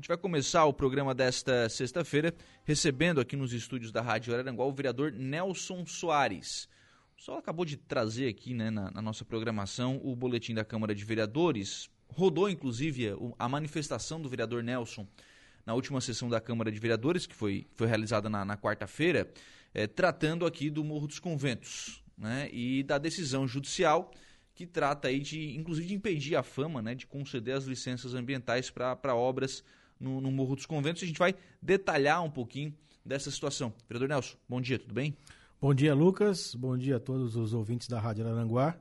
A 0.00 0.02
gente 0.02 0.08
vai 0.08 0.16
começar 0.16 0.64
o 0.64 0.72
programa 0.72 1.14
desta 1.14 1.68
sexta-feira 1.68 2.34
recebendo 2.64 3.20
aqui 3.20 3.36
nos 3.36 3.52
estúdios 3.52 3.92
da 3.92 4.00
Rádio 4.00 4.32
Araranguá 4.32 4.64
o 4.64 4.72
vereador 4.72 5.12
Nelson 5.12 5.84
Soares. 5.84 6.70
O 7.18 7.20
Sol 7.20 7.36
acabou 7.36 7.66
de 7.66 7.76
trazer 7.76 8.26
aqui 8.26 8.54
né, 8.54 8.70
na, 8.70 8.90
na, 8.90 9.02
nossa 9.02 9.26
programação 9.26 10.00
o 10.02 10.16
boletim 10.16 10.54
da 10.54 10.64
Câmara 10.64 10.94
de 10.94 11.04
Vereadores. 11.04 11.90
Rodou, 12.08 12.48
inclusive, 12.48 13.14
a 13.38 13.46
manifestação 13.46 14.18
do 14.18 14.26
vereador 14.26 14.62
Nelson 14.62 15.06
na 15.66 15.74
última 15.74 16.00
sessão 16.00 16.30
da 16.30 16.40
Câmara 16.40 16.72
de 16.72 16.78
Vereadores, 16.78 17.26
que 17.26 17.34
foi, 17.34 17.66
foi 17.74 17.86
realizada 17.86 18.30
na, 18.30 18.42
na 18.42 18.56
quarta-feira, 18.56 19.30
é, 19.74 19.86
tratando 19.86 20.46
aqui 20.46 20.70
do 20.70 20.82
Morro 20.82 21.08
dos 21.08 21.18
Conventos 21.18 22.02
né, 22.16 22.48
e 22.54 22.82
da 22.84 22.96
decisão 22.96 23.46
judicial 23.46 24.10
que 24.54 24.66
trata 24.66 25.08
aí 25.08 25.20
de, 25.20 25.54
inclusive, 25.58 25.88
de 25.88 25.94
impedir 25.94 26.36
a 26.36 26.42
fama, 26.42 26.80
né, 26.80 26.94
de 26.94 27.06
conceder 27.06 27.54
as 27.54 27.64
licenças 27.64 28.14
ambientais 28.14 28.70
para 28.70 29.14
obras 29.14 29.62
no, 30.00 30.20
no 30.20 30.32
Morro 30.32 30.56
dos 30.56 30.66
Conventos. 30.66 31.02
A 31.02 31.06
gente 31.06 31.18
vai 31.18 31.34
detalhar 31.62 32.24
um 32.24 32.30
pouquinho 32.30 32.74
dessa 33.04 33.30
situação. 33.30 33.72
Vereador 33.88 34.08
Nelson, 34.08 34.36
bom 34.48 34.60
dia, 34.60 34.78
tudo 34.78 34.94
bem? 34.94 35.16
Bom 35.60 35.74
dia, 35.74 35.94
Lucas. 35.94 36.54
Bom 36.54 36.76
dia 36.76 36.96
a 36.96 37.00
todos 37.00 37.36
os 37.36 37.52
ouvintes 37.52 37.86
da 37.86 38.00
Rádio 38.00 38.26
Aranguá. 38.26 38.76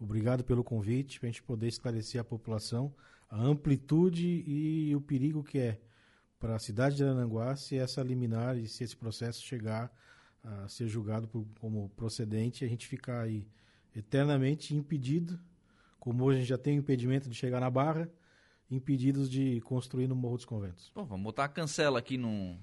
Obrigado 0.00 0.44
pelo 0.44 0.64
convite 0.64 1.18
para 1.18 1.28
a 1.28 1.32
gente 1.32 1.42
poder 1.42 1.68
esclarecer 1.68 2.20
a 2.20 2.24
população 2.24 2.94
a 3.30 3.40
amplitude 3.40 4.42
e 4.46 4.94
o 4.94 5.00
perigo 5.00 5.44
que 5.44 5.58
é 5.58 5.80
para 6.38 6.56
a 6.56 6.58
cidade 6.58 6.96
de 6.96 7.04
Aranguá 7.04 7.54
se 7.54 7.76
essa 7.76 8.02
liminar 8.02 8.58
e 8.58 8.66
se 8.66 8.82
esse 8.82 8.96
processo 8.96 9.42
chegar 9.42 9.92
a 10.42 10.66
ser 10.66 10.88
julgado 10.88 11.28
por, 11.28 11.46
como 11.60 11.88
procedente 11.90 12.64
e 12.64 12.66
a 12.66 12.68
gente 12.68 12.88
ficar 12.88 13.20
aí 13.20 13.46
eternamente 13.94 14.74
impedido, 14.74 15.38
como 15.98 16.24
hoje 16.24 16.38
a 16.38 16.40
gente 16.40 16.48
já 16.48 16.58
tem 16.58 16.76
o 16.76 16.80
impedimento 16.80 17.28
de 17.28 17.34
chegar 17.36 17.60
na 17.60 17.70
Barra, 17.70 18.10
impedidos 18.70 19.28
de 19.28 19.60
construir 19.62 20.06
no 20.06 20.14
Morro 20.14 20.36
dos 20.36 20.44
Conventos. 20.44 20.90
Pô, 20.94 21.04
vamos 21.04 21.24
botar 21.24 21.44
a 21.44 21.48
cancela 21.48 21.98
aqui 21.98 22.16
no, 22.16 22.56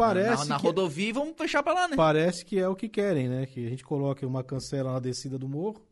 Parece 0.00 0.48
na, 0.48 0.54
na 0.54 0.56
rodovia 0.56 1.10
e 1.10 1.12
vamos 1.12 1.36
fechar 1.36 1.62
para 1.62 1.74
lá, 1.74 1.88
né? 1.88 1.96
Parece 1.96 2.44
que 2.44 2.58
é 2.58 2.66
o 2.66 2.74
que 2.74 2.88
querem, 2.88 3.28
né? 3.28 3.44
Que 3.44 3.66
a 3.66 3.68
gente 3.68 3.84
coloque 3.84 4.24
uma 4.24 4.42
cancela 4.42 4.92
na 4.92 4.98
descida 4.98 5.38
do 5.38 5.46
morro 5.48 5.84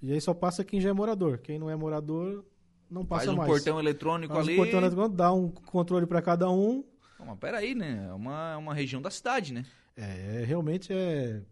e 0.00 0.12
aí 0.12 0.20
só 0.20 0.32
passa 0.32 0.64
quem 0.64 0.80
já 0.80 0.90
é 0.90 0.92
morador. 0.92 1.38
Quem 1.38 1.58
não 1.58 1.68
é 1.68 1.74
morador 1.74 2.44
não 2.88 3.04
passa 3.04 3.26
Faz 3.26 3.34
um 3.34 3.38
mais. 3.38 3.50
portão 3.50 3.78
eletrônico 3.78 4.34
Faz 4.34 4.46
ali. 4.46 4.54
Um 4.54 4.62
portão 4.62 4.78
eletrônico, 4.78 5.16
dá 5.16 5.32
um 5.32 5.48
controle 5.48 6.06
para 6.06 6.22
cada 6.22 6.48
um. 6.48 6.84
Pô, 7.18 7.24
mas 7.24 7.38
peraí, 7.38 7.74
né? 7.74 8.06
É 8.08 8.12
uma, 8.12 8.52
é 8.52 8.56
uma 8.56 8.72
região 8.72 9.02
da 9.02 9.10
cidade, 9.10 9.52
né? 9.52 9.66
É, 9.96 10.44
realmente 10.46 10.92
é. 10.92 11.42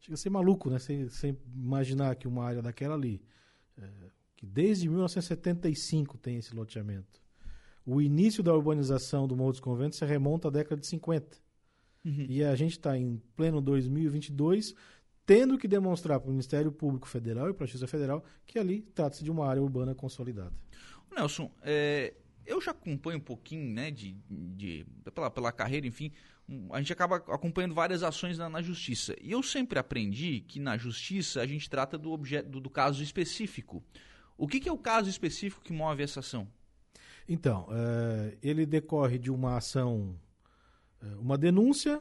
Chega 0.00 0.14
a 0.14 0.16
ser 0.18 0.30
maluco, 0.30 0.68
né? 0.68 0.78
Sem, 0.78 1.08
sem 1.08 1.38
imaginar 1.54 2.14
que 2.16 2.28
uma 2.28 2.44
área 2.44 2.60
daquela 2.60 2.94
ali, 2.94 3.22
é, 3.78 3.88
que 4.38 4.46
desde 4.46 4.88
1975 4.88 6.16
tem 6.16 6.36
esse 6.36 6.54
loteamento. 6.54 7.20
O 7.84 8.00
início 8.00 8.40
da 8.40 8.54
urbanização 8.54 9.26
do 9.26 9.36
Morro 9.36 9.50
dos 9.50 9.60
Conventos 9.60 9.98
se 9.98 10.04
remonta 10.04 10.46
à 10.46 10.50
década 10.50 10.80
de 10.80 10.86
50. 10.86 11.36
Uhum. 12.04 12.26
E 12.28 12.44
a 12.44 12.54
gente 12.54 12.72
está 12.72 12.96
em 12.96 13.20
pleno 13.36 13.60
2022 13.60 14.74
tendo 15.26 15.58
que 15.58 15.66
demonstrar 15.66 16.20
para 16.20 16.28
o 16.28 16.30
Ministério 16.30 16.70
Público 16.70 17.06
Federal 17.08 17.50
e 17.50 17.52
para 17.52 17.64
a 17.64 17.66
Justiça 17.66 17.86
Federal 17.86 18.24
que 18.46 18.58
ali 18.58 18.80
trata-se 18.80 19.24
de 19.24 19.30
uma 19.30 19.46
área 19.46 19.60
urbana 19.60 19.94
consolidada. 19.94 20.54
Nelson, 21.14 21.50
é, 21.62 22.14
eu 22.46 22.60
já 22.60 22.70
acompanho 22.70 23.18
um 23.18 23.22
pouquinho, 23.22 23.70
né, 23.74 23.90
de, 23.90 24.16
de 24.30 24.86
pela, 25.12 25.30
pela 25.30 25.52
carreira, 25.52 25.86
enfim, 25.86 26.12
a 26.70 26.78
gente 26.78 26.92
acaba 26.92 27.16
acompanhando 27.16 27.74
várias 27.74 28.02
ações 28.02 28.38
na, 28.38 28.48
na, 28.48 28.62
justiça. 28.62 29.14
E 29.20 29.30
eu 29.32 29.42
sempre 29.42 29.78
aprendi 29.78 30.40
que 30.40 30.58
na 30.58 30.78
justiça 30.78 31.42
a 31.42 31.46
gente 31.46 31.68
trata 31.68 31.98
do 31.98 32.10
objeto 32.10 32.48
do, 32.48 32.60
do 32.60 32.70
caso 32.70 33.02
específico. 33.02 33.84
O 34.38 34.46
que, 34.46 34.60
que, 34.60 34.68
é 34.68 34.72
o 34.72 34.78
caso 34.78 35.10
específico 35.10 35.60
que 35.62 35.72
move 35.72 36.00
essa 36.00 36.20
ação? 36.20 36.46
Então, 37.28 37.66
é, 37.70 38.38
ele 38.40 38.64
decorre 38.64 39.18
de 39.18 39.30
uma 39.32 39.56
ação, 39.56 40.14
é, 41.02 41.06
uma 41.16 41.36
denúncia 41.36 42.00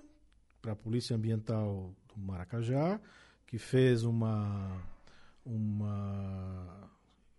para 0.61 0.73
a 0.73 0.75
Polícia 0.75 1.15
Ambiental 1.15 1.93
do 2.08 2.21
Maracajá, 2.21 3.02
que 3.48 3.58
fez 3.58 4.03
uma, 4.03 4.80
uma 5.43 6.89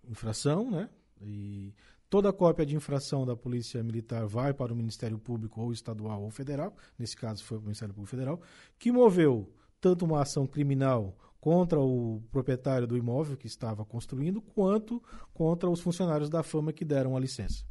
infração, 0.08 0.68
né? 0.68 0.90
E 1.20 1.72
toda 2.10 2.32
cópia 2.32 2.66
de 2.66 2.74
infração 2.74 3.24
da 3.24 3.36
Polícia 3.36 3.82
Militar 3.84 4.26
vai 4.26 4.52
para 4.52 4.72
o 4.72 4.76
Ministério 4.76 5.18
Público 5.18 5.60
ou 5.60 5.72
estadual 5.72 6.22
ou 6.22 6.30
federal, 6.30 6.76
nesse 6.98 7.16
caso 7.16 7.44
foi 7.44 7.58
o 7.58 7.62
Ministério 7.62 7.94
Público 7.94 8.10
Federal, 8.10 8.40
que 8.78 8.90
moveu 8.90 9.52
tanto 9.80 10.04
uma 10.04 10.22
ação 10.22 10.46
criminal 10.46 11.16
contra 11.40 11.80
o 11.80 12.22
proprietário 12.30 12.86
do 12.86 12.96
imóvel 12.96 13.36
que 13.36 13.46
estava 13.46 13.84
construindo, 13.84 14.40
quanto 14.40 15.02
contra 15.32 15.70
os 15.70 15.80
funcionários 15.80 16.28
da 16.28 16.42
Fama 16.42 16.72
que 16.72 16.84
deram 16.84 17.16
a 17.16 17.20
licença. 17.20 17.64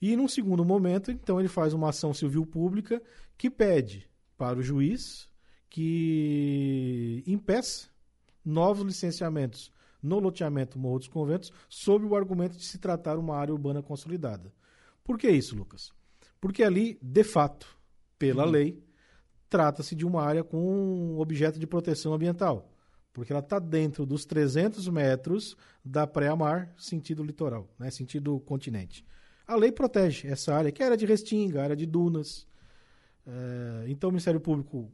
E 0.00 0.16
num 0.16 0.28
segundo 0.28 0.64
momento, 0.64 1.10
então, 1.10 1.38
ele 1.38 1.48
faz 1.48 1.74
uma 1.74 1.90
ação 1.90 2.14
civil 2.14 2.46
pública 2.46 3.02
que 3.36 3.50
pede 3.50 4.08
para 4.36 4.58
o 4.58 4.62
juiz 4.62 5.28
que 5.68 7.22
impeça 7.26 7.88
novos 8.44 8.84
licenciamentos 8.84 9.70
no 10.02 10.18
loteamento 10.18 10.78
Morro 10.78 10.98
dos 10.98 11.08
Conventos 11.08 11.52
sob 11.68 12.06
o 12.06 12.16
argumento 12.16 12.56
de 12.56 12.64
se 12.64 12.78
tratar 12.78 13.18
uma 13.18 13.36
área 13.36 13.52
urbana 13.52 13.82
consolidada. 13.82 14.52
Por 15.04 15.18
que 15.18 15.30
isso, 15.30 15.54
Lucas? 15.54 15.92
Porque 16.40 16.62
ali, 16.62 16.98
de 17.02 17.22
fato, 17.22 17.78
pela 18.18 18.44
uhum. 18.46 18.50
lei, 18.50 18.82
trata-se 19.48 19.94
de 19.94 20.06
uma 20.06 20.22
área 20.22 20.42
com 20.42 21.18
objeto 21.18 21.58
de 21.58 21.66
proteção 21.66 22.14
ambiental, 22.14 22.69
porque 23.12 23.32
ela 23.32 23.40
está 23.40 23.58
dentro 23.58 24.06
dos 24.06 24.24
300 24.24 24.88
metros 24.88 25.56
da 25.84 26.06
pré-mar, 26.06 26.72
sentido 26.78 27.22
litoral, 27.22 27.68
né, 27.78 27.90
sentido 27.90 28.38
continente. 28.40 29.04
A 29.46 29.56
lei 29.56 29.72
protege 29.72 30.28
essa 30.28 30.54
área, 30.54 30.70
que 30.70 30.82
é 30.82 30.86
área 30.86 30.96
de 30.96 31.06
restinga, 31.06 31.62
área 31.62 31.76
de 31.76 31.86
dunas. 31.86 32.46
É, 33.26 33.86
então 33.88 34.08
o 34.08 34.12
Ministério 34.12 34.40
Público, 34.40 34.90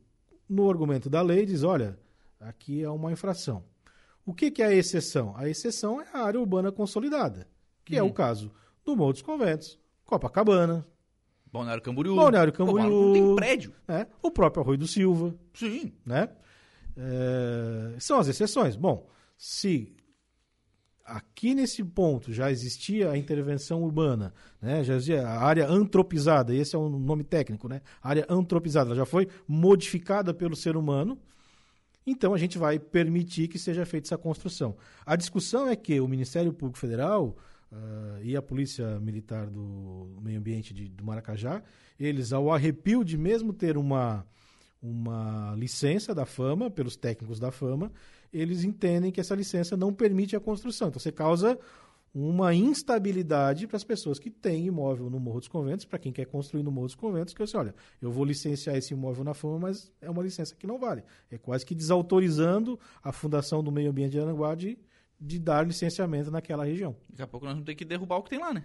no 0.49 0.71
argumento 0.71 1.11
da 1.11 1.21
lei, 1.21 1.45
diz: 1.45 1.63
olha, 1.63 1.99
aqui 2.41 2.83
é 2.83 2.89
uma 2.89 3.13
infração. 3.13 3.63
O 4.25 4.33
que, 4.33 4.51
que 4.51 4.63
é 4.63 4.67
a 4.67 4.75
exceção? 4.75 5.37
A 5.37 5.49
exceção 5.49 6.01
é 6.01 6.07
a 6.13 6.25
área 6.25 6.41
urbana 6.41 6.73
consolidada, 6.73 7.47
que 7.85 7.95
uhum. 7.95 7.99
é 7.99 8.03
o 8.03 8.07
uhum. 8.07 8.13
caso 8.13 8.51
do 8.85 8.97
Morro 8.97 9.13
dos 9.13 9.23
Conventos, 9.23 9.79
Copacabana. 10.05 10.87
Balneário 11.53 11.83
Camboriú. 11.83 12.17
Balneário 12.17 12.53
Camboriú. 12.53 12.89
Pô, 12.91 13.07
não 13.07 13.13
tem 13.13 13.37
prédio. 13.37 13.73
Né? 13.87 14.07
O 14.23 14.31
próprio 14.31 14.63
Arroio 14.63 14.79
do 14.79 14.87
Silva. 14.87 15.35
Sim. 15.55 15.93
Né? 16.05 16.29
É, 16.97 17.99
são 18.01 18.19
as 18.19 18.29
exceções. 18.29 18.77
Bom, 18.77 19.09
se 19.37 19.95
aqui 21.05 21.55
nesse 21.55 21.85
ponto 21.85 22.33
já 22.33 22.51
existia 22.51 23.11
a 23.11 23.17
intervenção 23.17 23.83
urbana, 23.83 24.35
né? 24.61 24.83
já 24.83 24.95
existia 24.95 25.27
a 25.27 25.41
área 25.41 25.69
antropizada, 25.69 26.55
esse 26.55 26.75
é 26.75 26.79
um 26.79 26.89
nome 26.99 27.23
técnico, 27.23 27.69
né? 27.69 27.81
a 28.03 28.09
área 28.09 28.27
antropizada, 28.29 28.95
já 28.95 29.07
foi 29.07 29.29
modificada 29.47 30.35
pelo 30.35 30.57
ser 30.57 30.77
humano, 30.77 31.19
então 32.05 32.35
a 32.35 32.39
gente 32.39 32.59
vai 32.59 32.79
permitir 32.79 33.49
que 33.49 33.59
seja 33.59 33.85
feita 33.85 34.09
essa 34.09 34.19
construção. 34.19 34.77
A 35.05 35.17
discussão 35.17 35.69
é 35.69 35.77
que 35.77 36.01
o 36.01 36.09
Ministério 36.09 36.53
Público 36.53 36.79
Federal 36.79 37.37
uh, 37.73 38.23
e 38.23 38.37
a 38.37 38.43
Polícia 38.43 38.99
Militar 39.01 39.49
do 39.49 40.17
Meio 40.23 40.39
Ambiente 40.39 40.73
de, 40.73 40.89
do 40.89 41.05
Maracajá, 41.05 41.63
eles, 41.99 42.33
ao 42.33 42.53
arrepio 42.53 43.05
de 43.05 43.19
mesmo 43.19 43.53
ter 43.53 43.77
uma, 43.77 44.25
uma 44.83 45.55
licença 45.57 46.15
da 46.15 46.27
fama, 46.27 46.71
pelos 46.71 46.97
técnicos 46.97 47.41
da 47.41 47.51
fama, 47.51 47.91
eles 48.33 48.65
entendem 48.65 49.11
que 49.11 49.21
essa 49.21 49.35
licença 49.35 49.77
não 49.77 49.93
permite 49.93 50.37
a 50.37 50.41
construção. 50.41 50.89
Então 50.89 51.01
você 51.01 51.13
causa 51.13 51.59
uma 52.19 52.55
instabilidade 52.55 53.67
para 53.67 53.77
as 53.77 53.85
pessoas 53.85 54.19
que 54.19 54.31
têm 54.31 54.67
imóvel 54.67 55.11
no 55.11 55.21
Morro 55.21 55.39
dos 55.39 55.49
Conventos, 55.49 55.85
para 55.85 55.99
quem 55.99 56.11
quer 56.11 56.25
construir 56.25 56.63
no 56.63 56.71
Morro 56.71 56.87
dos 56.87 56.95
Conventos, 56.95 57.35
que 57.35 57.41
você, 57.41 57.55
olha, 57.59 57.75
eu 58.01 58.11
vou 58.11 58.25
licenciar 58.25 58.75
esse 58.75 58.95
imóvel 58.95 59.23
na 59.23 59.35
Fama, 59.35 59.59
mas 59.59 59.93
é 60.01 60.09
uma 60.09 60.23
licença 60.23 60.55
que 60.55 60.67
não 60.67 60.79
vale. 60.79 61.05
É 61.31 61.37
quase 61.37 61.67
que 61.67 61.75
desautorizando 61.75 62.81
a 63.03 63.13
Fundação 63.13 63.63
do 63.63 63.71
Meio 63.71 63.91
Ambiente 63.91 64.13
de 64.13 64.21
Aranguá 64.21 64.55
de, 64.55 64.79
de 65.21 65.39
dar 65.39 65.67
licenciamento 65.67 66.31
naquela 66.31 66.65
região. 66.65 66.97
Daqui 67.11 67.23
a 67.23 67.27
pouco 67.27 67.45
nós 67.45 67.55
vamos 67.55 67.67
ter 67.67 67.75
que 67.75 67.85
derrubar 67.85 68.17
o 68.17 68.23
que 68.23 68.31
tem 68.31 68.39
lá, 68.39 68.55
né? 68.55 68.65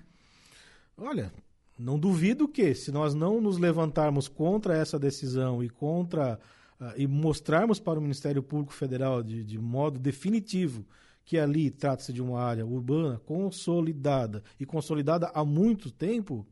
Olha, 0.98 1.34
não 1.78 1.98
duvido 1.98 2.48
que, 2.48 2.74
se 2.74 2.92
nós 2.92 3.14
não 3.14 3.42
nos 3.42 3.58
levantarmos 3.58 4.28
contra 4.28 4.76
essa 4.76 5.00
decisão 5.00 5.64
e 5.64 5.70
contra 5.70 6.40
uh, 6.80 6.94
e 6.96 7.08
mostrarmos 7.08 7.80
para 7.80 8.00
o 8.00 8.02
Ministério 8.02 8.44
Público 8.44 8.74
Federal 8.74 9.24
de, 9.24 9.44
de 9.44 9.58
modo 9.58 10.00
definitivo 10.00 10.86
que 11.24 11.38
ali 11.38 11.70
trata-se 11.70 12.12
de 12.12 12.22
uma 12.22 12.42
área 12.42 12.66
urbana 12.66 13.20
consolidada 13.26 14.44
e 14.60 14.66
consolidada 14.66 15.32
há 15.34 15.46
muito 15.46 15.92
tempo, 15.92 16.46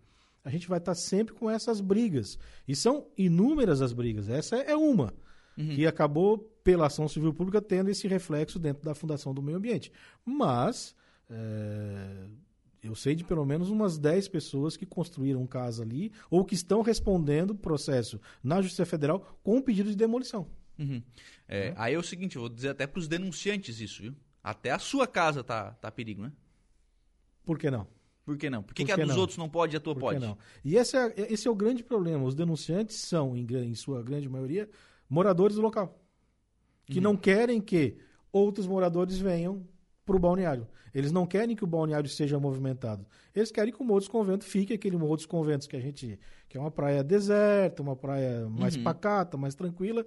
a 0.44 0.50
gente 0.50 0.68
vai 0.68 0.78
estar 0.78 0.96
sempre 0.96 1.34
com 1.34 1.50
essas 1.50 1.82
brigas. 1.82 2.40
E 2.68 2.76
são 2.76 3.08
inúmeras 3.18 3.82
as 3.82 3.92
brigas. 3.92 4.30
Essa 4.30 4.58
é 4.58 4.76
uma. 4.76 5.14
Uhum. 5.58 5.76
Que 5.76 5.86
acabou, 5.86 6.38
pela 6.64 6.88
ação 6.88 7.08
civil 7.08 7.34
pública, 7.34 7.62
tendo 7.62 7.90
esse 7.90 8.08
reflexo 8.08 8.58
dentro 8.58 8.84
da 8.84 8.96
Fundação 8.96 9.34
do 9.34 9.42
Meio 9.42 9.58
Ambiente. 9.58 9.92
Mas. 10.26 10.96
É 11.30 12.26
eu 12.82 12.96
sei 12.96 13.16
de 13.16 13.24
pelo 13.24 13.46
menos 13.46 13.70
umas 13.70 13.98
10 13.98 14.28
pessoas 14.30 14.78
que 14.78 14.86
construíram 14.86 15.46
casa 15.46 15.84
ali 15.84 16.12
ou 16.30 16.46
que 16.46 16.56
estão 16.56 16.82
respondendo 16.82 17.54
processo 17.56 18.20
na 18.44 18.62
Justiça 18.62 18.86
Federal 18.86 19.40
com 19.44 19.58
um 19.58 19.62
pedido 19.62 19.90
de 19.90 19.96
demolição. 19.96 20.48
Uhum. 20.78 21.02
É, 21.48 21.70
uhum. 21.70 21.74
Aí 21.78 21.94
é 21.94 21.98
o 21.98 22.04
seguinte, 22.04 22.36
eu 22.38 22.44
vou 22.44 22.50
dizer 22.50 22.70
até 22.70 22.88
para 22.88 23.00
os 23.00 23.08
denunciantes 23.08 23.80
isso, 23.82 24.02
viu? 24.02 24.16
Até 24.42 24.72
a 24.72 24.80
sua 24.80 25.06
casa 25.06 25.44
tá, 25.44 25.72
tá 25.74 25.92
perigo, 25.92 26.22
né? 26.22 26.32
Por 27.44 27.58
que 27.58 27.70
não? 27.70 27.86
Por 28.24 28.38
que 28.38 28.50
não? 28.50 28.62
Por 28.64 28.74
que, 28.74 28.84
Por 28.84 28.86
que 28.88 28.92
a 28.92 28.96
que 28.96 29.02
dos 29.06 29.16
não? 29.16 29.22
outros 29.22 29.38
não 29.38 29.50
pode 29.50 29.76
e 29.76 29.78
a 29.78 29.80
tua 29.80 29.94
Por 29.96 30.02
pode? 30.02 30.20
que 30.20 30.26
não? 30.26 30.38
E 30.64 30.76
esse 30.76 30.96
é, 30.96 31.14
esse 31.34 31.48
é 31.48 31.52
o 31.52 31.56
grande 31.56 31.84
problema. 31.84 32.24
Os 32.24 32.36
denunciantes 32.36 32.98
são, 32.98 33.36
em, 33.36 33.46
em 33.46 33.76
sua 33.76 34.02
grande 34.04 34.30
maioria, 34.30 34.70
moradores 35.10 35.56
do 35.56 35.62
local. 35.62 36.00
Que 36.86 36.98
Uhum. 37.00 37.04
não 37.04 37.18
querem 37.18 37.60
que 37.60 37.98
outros 38.32 38.68
moradores 38.68 39.18
venham 39.18 39.68
para 40.10 40.18
o 40.18 40.20
balneário. 40.20 40.68
Eles 40.94 41.12
não 41.12 41.28
querem 41.28 41.56
que 41.56 41.64
o 41.64 41.68
balneário 41.68 42.10
seja 42.10 42.40
movimentado. 42.40 43.06
Eles 43.36 43.52
querem 43.52 43.72
que 43.72 43.80
o 43.80 43.86
Morro 43.86 44.00
dos 44.00 44.08
Conventos 44.08 44.48
fique 44.48 44.74
aquele 44.74 44.98
Morro 44.98 45.16
dos 45.18 45.26
Conventos 45.28 45.68
que 45.68 45.76
a 45.76 45.80
gente. 45.80 46.20
que 46.50 46.58
é 46.58 46.60
uma 46.60 46.72
praia 46.72 47.04
deserta, 47.04 47.84
uma 47.84 47.96
praia 47.96 48.50
mais 48.50 48.76
Uhum. 48.76 48.84
pacata, 48.84 49.38
mais 49.38 49.54
tranquila. 49.54 50.04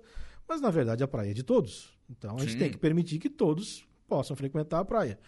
Mas 0.49 0.61
na 0.61 0.71
verdade 0.71 1.05
a 1.05 1.09
praia 1.09 1.31
é 1.31 1.35
de 1.35 1.45
todos. 1.45 1.97
Então 2.11 2.35
a 2.37 2.41
gente 2.41 2.55
Sim. 2.55 2.59
tem 2.59 2.71
que 2.71 2.79
permitir 2.79 3.21
que 3.21 3.31
todos 3.31 3.87
possam 4.09 4.35
frequentar 4.35 4.81
a 4.81 4.85
praia. 4.85 5.21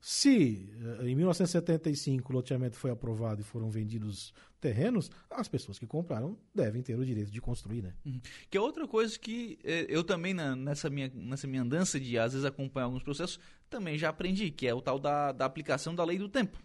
Se 0.00 0.70
eh, 1.02 1.08
em 1.08 1.14
1975 1.14 2.32
o 2.32 2.36
loteamento 2.36 2.76
foi 2.76 2.90
aprovado 2.90 3.42
e 3.42 3.44
foram 3.44 3.70
vendidos 3.70 4.32
terrenos, 4.60 5.10
as 5.30 5.46
pessoas 5.46 5.78
que 5.78 5.86
compraram 5.86 6.38
devem 6.54 6.82
ter 6.82 6.98
o 6.98 7.04
direito 7.04 7.30
de 7.30 7.40
construir, 7.40 7.82
né? 7.82 7.92
Que 8.48 8.56
é 8.56 8.60
outra 8.60 8.88
coisa 8.88 9.18
que 9.18 9.58
eh, 9.62 9.86
eu 9.88 10.02
também, 10.02 10.32
na- 10.32 10.56
nessa, 10.56 10.88
minha, 10.88 11.10
nessa 11.14 11.46
minha 11.46 11.62
andança 11.62 12.00
de, 12.00 12.18
às 12.18 12.32
vezes, 12.32 12.46
acompanhar 12.46 12.86
alguns 12.86 13.02
processos, 13.02 13.38
também 13.68 13.98
já 13.98 14.08
aprendi, 14.08 14.50
que 14.50 14.66
é 14.66 14.74
o 14.74 14.80
tal 14.80 14.98
da, 14.98 15.32
da 15.32 15.44
aplicação 15.44 15.94
da 15.94 16.02
lei 16.04 16.18
do 16.18 16.28
tempo. 16.28 16.58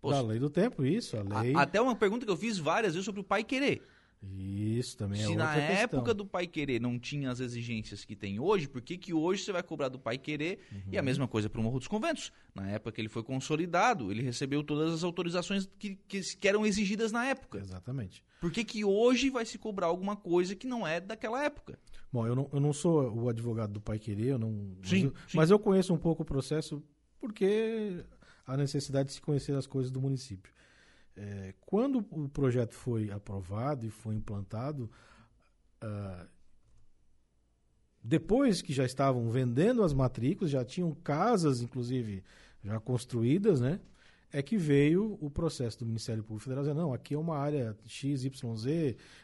Pô, 0.00 0.10
Da 0.10 0.20
lei 0.22 0.38
do 0.38 0.48
tempo, 0.48 0.84
isso, 0.86 1.16
a 1.16 1.20
a- 1.20 1.42
lei. 1.42 1.54
até 1.54 1.80
uma 1.80 1.94
pergunta 1.96 2.24
que 2.24 2.32
eu 2.32 2.36
fiz 2.36 2.56
várias 2.56 2.94
vezes 2.94 3.04
sobre 3.04 3.20
o 3.20 3.24
pai 3.24 3.44
querer. 3.44 3.82
Isso 4.20 4.96
também 4.96 5.20
é 5.20 5.24
Se 5.24 5.28
outra 5.30 5.44
na 5.44 5.54
questão. 5.54 5.76
época 5.76 6.12
do 6.14 6.26
pai 6.26 6.46
querer 6.46 6.80
não 6.80 6.98
tinha 6.98 7.30
as 7.30 7.38
exigências 7.38 8.04
que 8.04 8.16
tem 8.16 8.40
hoje, 8.40 8.68
por 8.68 8.82
que, 8.82 8.98
que 8.98 9.14
hoje 9.14 9.44
você 9.44 9.52
vai 9.52 9.62
cobrar 9.62 9.88
do 9.88 9.98
pai 9.98 10.18
querer? 10.18 10.58
E 10.90 10.94
Uhum. 10.94 10.98
a 10.98 11.02
mesma 11.02 11.28
coisa 11.28 11.48
para 11.48 11.60
o 11.60 11.62
Morro 11.64 11.78
dos 11.78 11.86
Conventos. 11.88 12.32
Na 12.54 12.68
época 12.68 12.92
que 12.92 13.00
ele 13.00 13.08
foi 13.08 13.22
consolidado, 13.22 14.10
ele 14.10 14.22
recebeu 14.22 14.62
todas 14.64 14.92
as 14.92 15.04
autorizações 15.04 15.68
que, 15.78 15.96
que, 16.08 16.20
que 16.36 16.48
eram 16.48 16.66
exigidas 16.66 17.12
na 17.12 17.26
época. 17.26 17.58
Exatamente. 17.60 18.24
Por 18.40 18.50
que, 18.50 18.64
que 18.64 18.84
hoje 18.84 19.30
vai 19.30 19.44
se 19.46 19.56
cobrar 19.58 19.86
alguma 19.86 20.16
coisa 20.16 20.54
que 20.56 20.66
não 20.66 20.86
é 20.86 21.00
daquela 21.00 21.42
época? 21.44 21.78
Bom, 22.12 22.26
eu 22.26 22.34
não, 22.34 22.48
eu 22.52 22.60
não 22.60 22.72
sou 22.72 23.12
o 23.12 23.28
advogado 23.28 23.72
do 23.72 23.80
Pai 23.80 23.98
Querer, 23.98 24.28
eu 24.32 24.38
não, 24.38 24.50
mas, 24.80 24.88
Sim, 24.88 25.04
eu, 25.06 25.14
sim. 25.28 25.36
mas 25.36 25.50
eu 25.50 25.58
conheço 25.58 25.92
um 25.94 25.98
pouco 25.98 26.22
o 26.22 26.26
processo 26.26 26.82
porque 27.20 28.04
a 28.46 28.56
necessidade 28.56 29.08
de 29.08 29.14
se 29.14 29.20
conhecer 29.20 29.54
as 29.54 29.66
coisas 29.66 29.90
do 29.90 30.00
município. 30.00 30.52
É, 31.20 31.52
quando 31.62 31.98
o 32.12 32.28
projeto 32.28 32.74
foi 32.74 33.10
aprovado 33.10 33.84
e 33.84 33.90
foi 33.90 34.14
implantado, 34.14 34.88
ah, 35.80 36.26
depois 38.00 38.62
que 38.62 38.72
já 38.72 38.84
estavam 38.84 39.28
vendendo 39.28 39.82
as 39.82 39.92
matrículas, 39.92 40.50
já 40.52 40.64
tinham 40.64 40.94
casas, 40.94 41.60
inclusive, 41.60 42.22
já 42.62 42.78
construídas, 42.78 43.60
né? 43.60 43.80
É 44.32 44.42
que 44.42 44.56
veio 44.56 45.18
o 45.20 45.28
processo 45.28 45.80
do 45.80 45.86
Ministério 45.86 46.22
Público 46.22 46.44
Federal 46.44 46.62
dizendo, 46.62 46.80
não, 46.80 46.94
aqui 46.94 47.14
é 47.14 47.18
uma 47.18 47.36
área 47.36 47.76
XYZ, 47.84 48.30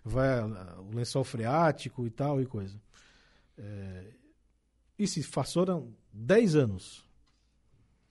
vai 0.03 0.43
o 0.43 0.91
lençol 0.95 1.23
freático 1.23 2.05
e 2.07 2.11
tal 2.11 2.41
e 2.43 2.47
coisa. 2.47 2.81
É, 3.57 4.15
e 4.99 5.07
se 5.07 5.23
passaram 5.29 5.95
10 6.13 6.57
anos 6.57 7.05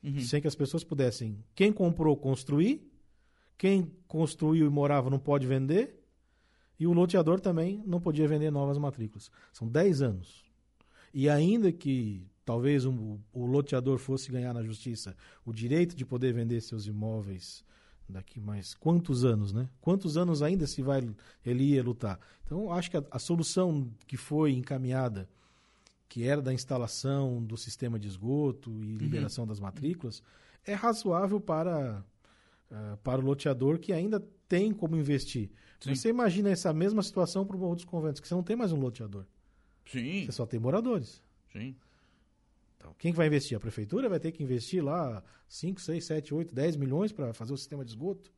Uhum. 0.03 0.19
sem 0.19 0.41
que 0.41 0.47
as 0.47 0.55
pessoas 0.55 0.83
pudessem, 0.83 1.41
quem 1.55 1.71
comprou, 1.71 2.17
construir, 2.17 2.92
quem 3.57 3.91
construiu 4.07 4.65
e 4.65 4.69
morava 4.69 5.09
não 5.09 5.19
pode 5.19 5.45
vender, 5.47 5.99
e 6.79 6.87
o 6.87 6.93
loteador 6.93 7.39
também 7.39 7.81
não 7.85 8.01
podia 8.01 8.27
vender 8.27 8.51
novas 8.51 8.77
matrículas. 8.77 9.29
São 9.51 9.67
10 9.67 10.01
anos. 10.01 10.43
E 11.13 11.29
ainda 11.29 11.71
que 11.71 12.25
talvez 12.43 12.85
um- 12.85 13.19
o 13.31 13.45
loteador 13.45 13.97
fosse 13.99 14.31
ganhar 14.31 14.53
na 14.53 14.63
justiça 14.63 15.15
o 15.45 15.53
direito 15.53 15.95
de 15.95 16.03
poder 16.05 16.33
vender 16.33 16.59
seus 16.61 16.87
imóveis 16.87 17.63
daqui 18.09 18.39
mais 18.39 18.73
quantos 18.73 19.23
anos, 19.23 19.53
né? 19.53 19.69
Quantos 19.79 20.17
anos 20.17 20.41
ainda 20.41 20.67
se 20.67 20.81
vai 20.81 21.07
ele 21.45 21.63
ia 21.63 21.83
lutar? 21.83 22.19
Então, 22.45 22.71
acho 22.71 22.91
que 22.91 22.97
a, 22.97 23.03
a 23.11 23.19
solução 23.19 23.89
que 24.07 24.17
foi 24.17 24.51
encaminhada 24.51 25.29
que 26.09 26.25
era 26.27 26.41
da 26.41 26.53
instalação 26.53 27.41
do 27.43 27.55
sistema 27.57 27.97
de 27.97 28.07
esgoto 28.07 28.69
e 28.83 28.95
liberação 28.97 29.47
das 29.47 29.59
matrículas, 29.59 30.21
é 30.63 30.73
razoável 30.75 31.39
para, 31.41 32.05
ah, 32.73 32.97
para 33.03 33.21
o 33.21 33.23
loteador 33.23 33.77
que 33.79 33.93
ainda 33.93 34.19
tem 34.49 34.73
como 34.73 34.95
investir. 34.97 35.49
Sim. 35.79 35.93
Você 35.95 36.09
imagina 36.09 36.49
essa 36.49 36.73
mesma 36.73 37.03
situação 37.03 37.45
para 37.45 37.55
o 37.55 37.59
Morro 37.59 37.75
dos 37.75 37.85
Conventos, 37.85 38.19
que 38.19 38.27
você 38.27 38.33
não 38.33 38.41
tem 38.43 38.55
mais 38.55 38.71
um 38.71 38.79
loteador, 38.79 39.25
Sim, 39.85 40.25
você 40.25 40.31
só 40.31 40.45
tem 40.45 40.59
moradores. 40.59 41.21
sim. 41.51 41.75
Então, 42.77 42.93
quem 42.97 43.11
que 43.13 43.17
vai 43.17 43.27
investir? 43.27 43.55
A 43.55 43.59
prefeitura 43.61 44.09
vai 44.09 44.19
ter 44.19 44.31
que 44.33 44.43
investir 44.43 44.83
lá 44.83 45.23
5, 45.47 45.79
6, 45.79 46.03
7, 46.03 46.33
8, 46.33 46.53
10 46.53 46.75
milhões 46.75 47.13
para 47.13 47.33
fazer 47.33 47.53
o 47.53 47.57
sistema 47.57 47.85
de 47.85 47.91
esgoto. 47.91 48.29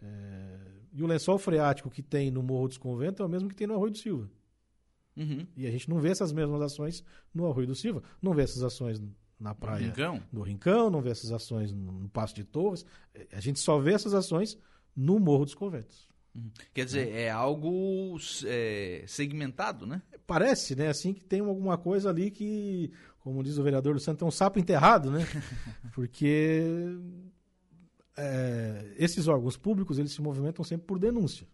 É, 0.00 0.58
E 0.92 1.02
o 1.02 1.06
lençol 1.06 1.36
freático 1.38 1.90
que 1.90 2.00
tem 2.02 2.30
no 2.30 2.42
Morro 2.44 2.68
dos 2.68 2.78
Conventos 2.78 3.20
é 3.20 3.24
o 3.24 3.28
mesmo 3.28 3.48
que 3.48 3.54
tem 3.56 3.66
no 3.66 3.74
Arroio 3.74 3.90
do 3.90 3.98
Silva. 3.98 4.30
Uhum. 5.16 5.46
E 5.56 5.66
a 5.66 5.70
gente 5.70 5.88
não 5.90 5.98
vê 5.98 6.10
essas 6.10 6.32
mesmas 6.32 6.60
ações 6.62 7.02
no 7.34 7.46
Arroio 7.48 7.66
do 7.66 7.74
Silva, 7.74 8.02
não 8.20 8.32
vê 8.34 8.42
essas 8.42 8.62
ações 8.62 9.00
na 9.38 9.54
praia 9.54 9.86
Rincão? 9.86 10.22
do 10.32 10.42
Rincão, 10.42 10.88
não 10.90 11.00
vê 11.02 11.10
essas 11.10 11.32
ações 11.32 11.72
no, 11.72 12.08
Passo 12.08 12.34
de 12.34 12.44
Torres. 12.44 12.84
Eh, 13.14 13.26
A 13.32 13.40
gente 13.40 13.58
só 13.58 13.78
vê 13.78 13.92
essas 13.94 14.14
ações 14.14 14.56
no 14.94 15.18
Morro 15.18 15.44
dos 15.44 15.54
Conventos. 15.54 16.08
Quer 16.72 16.84
dizer, 16.86 17.12
é 17.12 17.30
algo 17.30 18.16
é, 18.46 19.04
segmentado, 19.06 19.86
né? 19.86 20.00
Parece, 20.26 20.74
né, 20.74 20.88
assim, 20.88 21.12
que 21.12 21.22
tem 21.24 21.40
alguma 21.40 21.76
coisa 21.76 22.08
ali 22.08 22.30
que, 22.30 22.90
como 23.20 23.42
diz 23.42 23.58
o 23.58 23.62
vereador 23.62 23.92
do 23.94 24.00
Santo, 24.00 24.24
é 24.24 24.28
um 24.28 24.30
sapo 24.30 24.58
enterrado, 24.58 25.10
né? 25.10 25.26
Porque 25.94 26.96
eh, 28.16 28.94
esses 28.96 29.28
órgãos 29.28 29.56
públicos, 29.56 29.98
eles 29.98 30.12
se 30.12 30.22
movimentam 30.22 30.64
sempre 30.64 30.86
por 30.86 30.98
denúncia. 30.98 31.46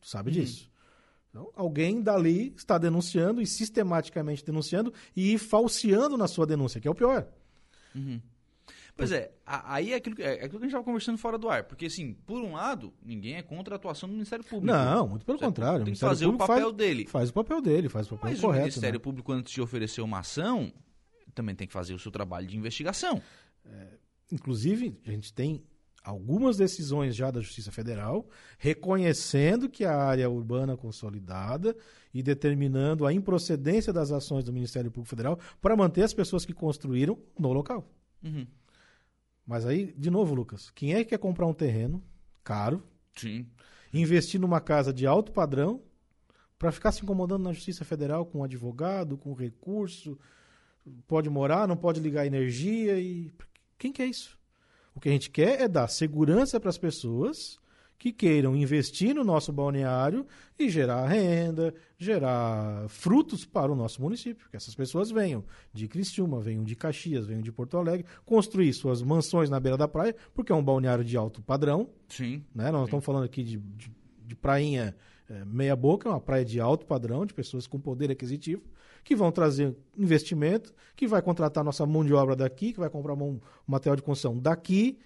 Tu 0.00 0.08
sabe 0.08 0.30
Uhum. 0.30 0.34
disso. 0.40 0.70
Então, 1.32 1.50
alguém 1.56 2.02
dali 2.02 2.52
está 2.54 2.76
denunciando 2.76 3.40
e 3.40 3.46
sistematicamente 3.46 4.44
denunciando 4.44 4.92
e 5.16 5.38
falseando 5.38 6.14
na 6.18 6.28
sua 6.28 6.44
denúncia, 6.46 6.78
que 6.78 6.86
é 6.86 6.90
o 6.90 6.94
pior. 6.94 7.26
Pois 8.94 9.10
é, 9.10 9.32
aí 9.46 9.94
é 9.94 9.96
aquilo, 9.96 10.14
que- 10.14 10.22
é 10.22 10.32
aquilo 10.34 10.50
que 10.50 10.56
a 10.56 10.60
gente 10.60 10.66
estava 10.66 10.84
conversando 10.84 11.16
fora 11.16 11.38
do 11.38 11.48
ar. 11.48 11.64
Porque, 11.64 11.86
assim, 11.86 12.12
por 12.26 12.42
um 12.42 12.52
lado, 12.52 12.92
ninguém 13.02 13.36
é 13.36 13.42
contra 13.42 13.74
a 13.74 13.76
atuação 13.76 14.06
do 14.06 14.12
Ministério 14.12 14.44
Público. 14.44 14.66
Não, 14.76 15.08
muito 15.08 15.24
pelo 15.24 15.38
contrário. 15.38 15.86
Tem 15.86 15.92
o 15.92 15.96
que 15.96 16.00
fazer 16.00 16.26
o 16.26 16.36
papel 16.36 16.56
faz, 16.64 16.74
dele. 16.74 17.06
Faz 17.06 17.30
o 17.30 17.32
papel 17.32 17.62
dele, 17.62 17.88
faz 17.88 18.06
o 18.08 18.10
papel 18.10 18.30
Mas 18.30 18.38
correto. 18.40 18.58
o 18.58 18.64
Ministério 18.64 18.98
né? 18.98 19.02
Público, 19.02 19.32
antes 19.32 19.54
de 19.54 19.62
oferecer 19.62 20.02
uma 20.02 20.18
ação, 20.18 20.70
também 21.34 21.54
tem 21.54 21.66
que 21.66 21.72
fazer 21.72 21.94
o 21.94 21.98
seu 21.98 22.12
trabalho 22.12 22.46
de 22.46 22.58
investigação. 22.58 23.22
Inclusive, 24.30 25.00
a 25.06 25.10
gente 25.10 25.32
tem 25.32 25.62
algumas 26.02 26.56
decisões 26.56 27.14
já 27.14 27.30
da 27.30 27.40
Justiça 27.40 27.70
Federal 27.70 28.28
reconhecendo 28.58 29.68
que 29.68 29.84
a 29.84 29.96
área 29.96 30.28
urbana 30.28 30.76
consolidada 30.76 31.76
e 32.12 32.22
determinando 32.22 33.06
a 33.06 33.12
improcedência 33.12 33.92
das 33.92 34.10
ações 34.10 34.44
do 34.44 34.52
Ministério 34.52 34.90
Público 34.90 35.10
Federal 35.10 35.38
para 35.60 35.76
manter 35.76 36.02
as 36.02 36.12
pessoas 36.12 36.44
que 36.44 36.52
construíram 36.52 37.18
no 37.38 37.52
local. 37.52 37.88
Uhum. 38.22 38.46
Mas 39.46 39.66
aí, 39.66 39.92
de 39.96 40.10
novo, 40.10 40.34
Lucas, 40.34 40.70
quem 40.70 40.94
é 40.94 41.04
que 41.04 41.10
quer 41.10 41.18
comprar 41.18 41.46
um 41.46 41.54
terreno 41.54 42.02
caro, 42.44 42.82
Sim. 43.16 43.46
investir 43.92 44.40
numa 44.40 44.60
casa 44.60 44.92
de 44.92 45.06
alto 45.06 45.32
padrão 45.32 45.82
para 46.58 46.72
ficar 46.72 46.92
se 46.92 47.02
incomodando 47.02 47.42
na 47.42 47.52
Justiça 47.52 47.84
Federal 47.84 48.24
com 48.24 48.38
um 48.38 48.44
advogado, 48.44 49.16
com 49.16 49.32
recurso, 49.32 50.18
pode 51.06 51.28
morar, 51.28 51.66
não 51.66 51.76
pode 51.76 52.00
ligar 52.00 52.26
energia 52.26 52.98
e 53.00 53.32
quem 53.78 53.92
quer 53.92 54.06
isso? 54.06 54.38
O 54.94 55.00
que 55.00 55.08
a 55.08 55.12
gente 55.12 55.30
quer 55.30 55.60
é 55.60 55.68
dar 55.68 55.88
segurança 55.88 56.60
para 56.60 56.70
as 56.70 56.78
pessoas 56.78 57.58
que 58.02 58.12
queiram 58.12 58.56
investir 58.56 59.14
no 59.14 59.22
nosso 59.22 59.52
balneário 59.52 60.26
e 60.58 60.68
gerar 60.68 61.06
renda, 61.06 61.72
gerar 61.96 62.88
frutos 62.88 63.44
para 63.44 63.70
o 63.70 63.76
nosso 63.76 64.02
município. 64.02 64.48
Que 64.50 64.56
essas 64.56 64.74
pessoas 64.74 65.12
venham 65.12 65.44
de 65.72 65.86
Criciúma, 65.86 66.40
venham 66.40 66.64
de 66.64 66.74
Caxias, 66.74 67.26
venham 67.26 67.42
de 67.42 67.52
Porto 67.52 67.76
Alegre, 67.76 68.04
construir 68.26 68.72
suas 68.72 69.02
mansões 69.02 69.48
na 69.48 69.60
beira 69.60 69.78
da 69.78 69.86
praia, 69.86 70.16
porque 70.34 70.50
é 70.50 70.54
um 70.54 70.64
balneário 70.64 71.04
de 71.04 71.16
alto 71.16 71.40
padrão, 71.40 71.88
Sim. 72.08 72.44
né? 72.52 72.72
Nós 72.72 72.86
estamos 72.86 73.04
falando 73.04 73.22
aqui 73.22 73.44
de, 73.44 73.58
de, 73.58 73.92
de 74.26 74.34
prainha 74.34 74.96
é, 75.32 75.44
meia 75.44 75.74
boca, 75.74 76.08
é 76.08 76.12
uma 76.12 76.20
praia 76.20 76.44
de 76.44 76.60
alto 76.60 76.84
padrão, 76.86 77.24
de 77.24 77.32
pessoas 77.34 77.66
com 77.66 77.80
poder 77.80 78.10
aquisitivo, 78.10 78.62
que 79.02 79.16
vão 79.16 79.32
trazer 79.32 79.74
investimento, 79.96 80.72
que 80.94 81.06
vai 81.06 81.22
contratar 81.22 81.64
nossa 81.64 81.84
mão 81.86 82.04
de 82.04 82.12
obra 82.12 82.36
daqui, 82.36 82.72
que 82.72 82.78
vai 82.80 82.90
comprar 82.90 83.14
um 83.14 83.40
material 83.66 83.96
de 83.96 84.02
construção 84.02 84.38
daqui, 84.38 84.98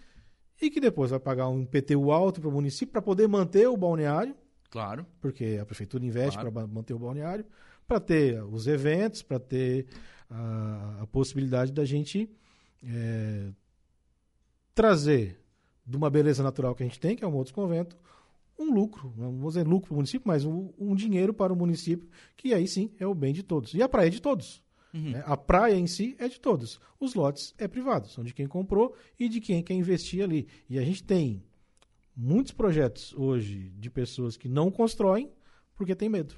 e 0.61 0.71
que 0.71 0.81
depois 0.81 1.11
vai 1.11 1.21
pagar 1.21 1.49
um 1.49 1.63
IPTU 1.63 2.11
alto 2.11 2.41
para 2.41 2.49
o 2.49 2.53
município 2.53 2.93
para 2.93 3.03
poder 3.03 3.29
manter 3.29 3.69
o 3.69 3.77
balneário, 3.77 4.35
Claro. 4.71 5.07
porque 5.21 5.59
a 5.61 5.65
prefeitura 5.67 6.05
investe 6.05 6.39
Claro. 6.39 6.53
para 6.53 6.67
manter 6.67 6.95
o 6.95 6.99
balneário, 6.99 7.45
para 7.87 8.01
ter 8.01 8.43
os 8.43 8.67
eventos, 8.67 9.23
para 9.23 9.39
ter 9.39 9.87
a, 10.29 11.03
a 11.03 11.07
possibilidade 11.07 11.73
da 11.73 11.85
gente 11.85 12.29
é, 12.83 13.51
trazer 14.75 15.41
de 15.87 15.97
uma 15.97 16.11
beleza 16.11 16.43
natural 16.43 16.75
que 16.75 16.83
a 16.83 16.87
gente 16.87 16.99
tem, 16.99 17.15
que 17.17 17.25
é 17.25 17.27
o 17.27 17.31
Morro 17.31 17.45
dos 17.45 17.53
Convento, 17.53 17.97
um 18.59 18.73
lucro, 18.73 19.13
não 19.17 19.37
vou 19.39 19.51
dizer 19.51 19.67
lucro 19.67 19.89
para 19.89 19.95
o 19.95 19.97
município, 19.97 20.27
mas 20.27 20.45
um, 20.45 20.73
um 20.79 20.95
dinheiro 20.95 21.35
para 21.35 21.53
o 21.53 21.57
município, 21.57 22.09
que 22.37 22.55
aí 22.55 22.67
sim 22.67 22.91
é 22.99 23.07
o 23.07 23.15
bem 23.15 23.33
de 23.33 23.43
todos. 23.43 23.75
E 23.75 23.83
a 23.83 23.89
praia 23.89 24.07
é 24.07 24.11
de 24.11 24.21
todos. 24.21 24.63
Uhum. 24.95 25.11
Né? 25.11 25.23
A 25.27 25.37
praia 25.37 25.75
em 25.75 25.87
si 25.87 26.17
é 26.19 26.27
de 26.29 26.41
todos. 26.41 26.81
Os 26.99 27.15
lotes 27.15 27.55
é 27.59 27.69
privado, 27.69 28.09
são 28.09 28.25
de 28.25 28.33
quem 28.33 28.47
comprou 28.47 28.95
e 29.19 29.29
de 29.29 29.41
quem 29.41 29.63
quer 29.63 29.75
investir 29.75 30.23
ali. 30.23 30.49
E 30.69 30.79
a 30.79 30.83
gente 30.83 31.05
tem 31.05 31.45
muitos 32.17 32.53
projetos 32.53 33.13
hoje 33.15 33.71
de 33.79 33.91
pessoas 33.91 34.37
que 34.37 34.49
não 34.49 34.71
constroem 34.71 35.31
porque 35.75 35.95
tem 35.95 36.09
medo. 36.09 36.35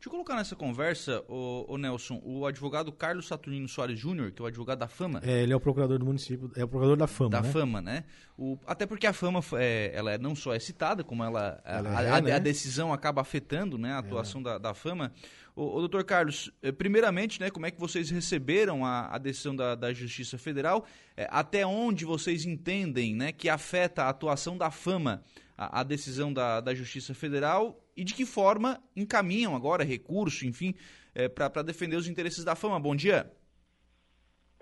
Deixa 0.00 0.08
eu 0.08 0.12
colocar 0.12 0.34
nessa 0.34 0.56
conversa, 0.56 1.22
o, 1.28 1.66
o 1.68 1.76
Nelson, 1.76 2.22
o 2.24 2.46
advogado 2.46 2.90
Carlos 2.90 3.28
Saturnino 3.28 3.68
Soares 3.68 3.98
Júnior, 3.98 4.30
que 4.30 4.40
é 4.40 4.44
o 4.46 4.46
advogado 4.46 4.78
da 4.78 4.88
Fama. 4.88 5.20
É, 5.22 5.42
ele 5.42 5.52
é 5.52 5.56
o 5.56 5.60
procurador 5.60 5.98
do 5.98 6.06
município, 6.06 6.50
é 6.56 6.64
o 6.64 6.68
procurador 6.68 6.96
da 6.96 7.06
Fama, 7.06 7.28
Da 7.28 7.42
né? 7.42 7.52
Fama, 7.52 7.82
né? 7.82 8.04
O, 8.34 8.58
até 8.66 8.86
porque 8.86 9.06
a 9.06 9.12
Fama, 9.12 9.42
é, 9.58 9.92
ela 9.94 10.16
não 10.16 10.34
só 10.34 10.54
é 10.54 10.58
citada, 10.58 11.04
como 11.04 11.22
ela, 11.22 11.60
ela 11.66 11.98
a, 11.98 12.02
é, 12.02 12.10
a, 12.12 12.20
né? 12.22 12.32
a, 12.32 12.38
decisão 12.38 12.94
acaba 12.94 13.20
afetando 13.20 13.76
né, 13.76 13.92
a 13.92 13.98
atuação 13.98 14.40
é. 14.40 14.44
da, 14.44 14.56
da 14.58 14.72
Fama. 14.72 15.12
O, 15.54 15.76
o 15.76 15.80
doutor 15.80 16.02
Carlos, 16.04 16.50
eh, 16.62 16.72
primeiramente, 16.72 17.38
né, 17.38 17.50
como 17.50 17.66
é 17.66 17.70
que 17.70 17.78
vocês 17.78 18.08
receberam 18.08 18.86
a, 18.86 19.14
a 19.14 19.18
decisão 19.18 19.54
da, 19.54 19.74
da 19.74 19.92
Justiça 19.92 20.38
Federal? 20.38 20.86
É, 21.14 21.28
até 21.30 21.66
onde 21.66 22.06
vocês 22.06 22.46
entendem 22.46 23.14
né, 23.14 23.32
que 23.32 23.50
afeta 23.50 24.04
a 24.04 24.08
atuação 24.08 24.56
da 24.56 24.70
Fama 24.70 25.22
a, 25.60 25.80
a 25.80 25.82
decisão 25.82 26.32
da, 26.32 26.58
da 26.62 26.74
Justiça 26.74 27.12
Federal 27.12 27.78
e 28.00 28.04
de 28.04 28.14
que 28.14 28.24
forma 28.24 28.82
encaminham 28.96 29.54
agora 29.54 29.84
recurso, 29.84 30.46
enfim, 30.46 30.74
é, 31.14 31.28
para 31.28 31.62
defender 31.62 31.96
os 31.96 32.08
interesses 32.08 32.42
da 32.42 32.56
fama. 32.56 32.80
Bom 32.80 32.96
dia. 32.96 33.30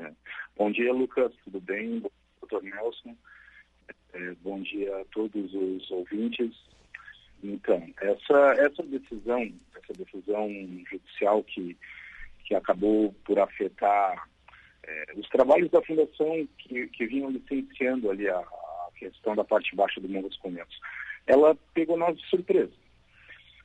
É. 0.01 0.11
Bom 0.57 0.73
dia, 0.73 0.93
Lucas. 0.93 1.33
Tudo 1.45 1.61
bem? 1.61 2.03
Doutor 2.41 2.65
Nelson. 2.65 3.17
É, 4.13 4.35
bom 4.43 4.61
dia 4.61 4.93
a 5.01 5.05
todos 5.13 5.55
os 5.55 5.89
ouvintes. 5.89 6.53
Então, 7.41 7.81
essa, 8.01 8.55
essa 8.59 8.83
decisão, 8.83 9.53
essa 9.77 9.93
decisão 9.93 10.49
judicial 10.91 11.45
que, 11.45 11.79
que 12.45 12.57
acabou 12.57 13.15
por 13.25 13.39
afetar 13.39 14.29
é, 14.83 15.13
os 15.17 15.29
trabalhos 15.29 15.71
da 15.71 15.81
Fundação 15.83 16.49
que, 16.59 16.89
que 16.89 17.07
vinham 17.07 17.31
licenciando 17.31 18.11
ali 18.11 18.29
a, 18.29 18.37
a 18.37 18.89
questão 18.97 19.37
da 19.37 19.45
parte 19.45 19.77
baixa 19.77 20.01
do 20.01 20.09
Morro 20.09 20.29
dos 20.29 20.39
Conventos, 20.39 20.77
ela 21.25 21.57
pegou 21.73 21.97
nós 21.97 22.19
de 22.19 22.27
surpresa 22.27 22.88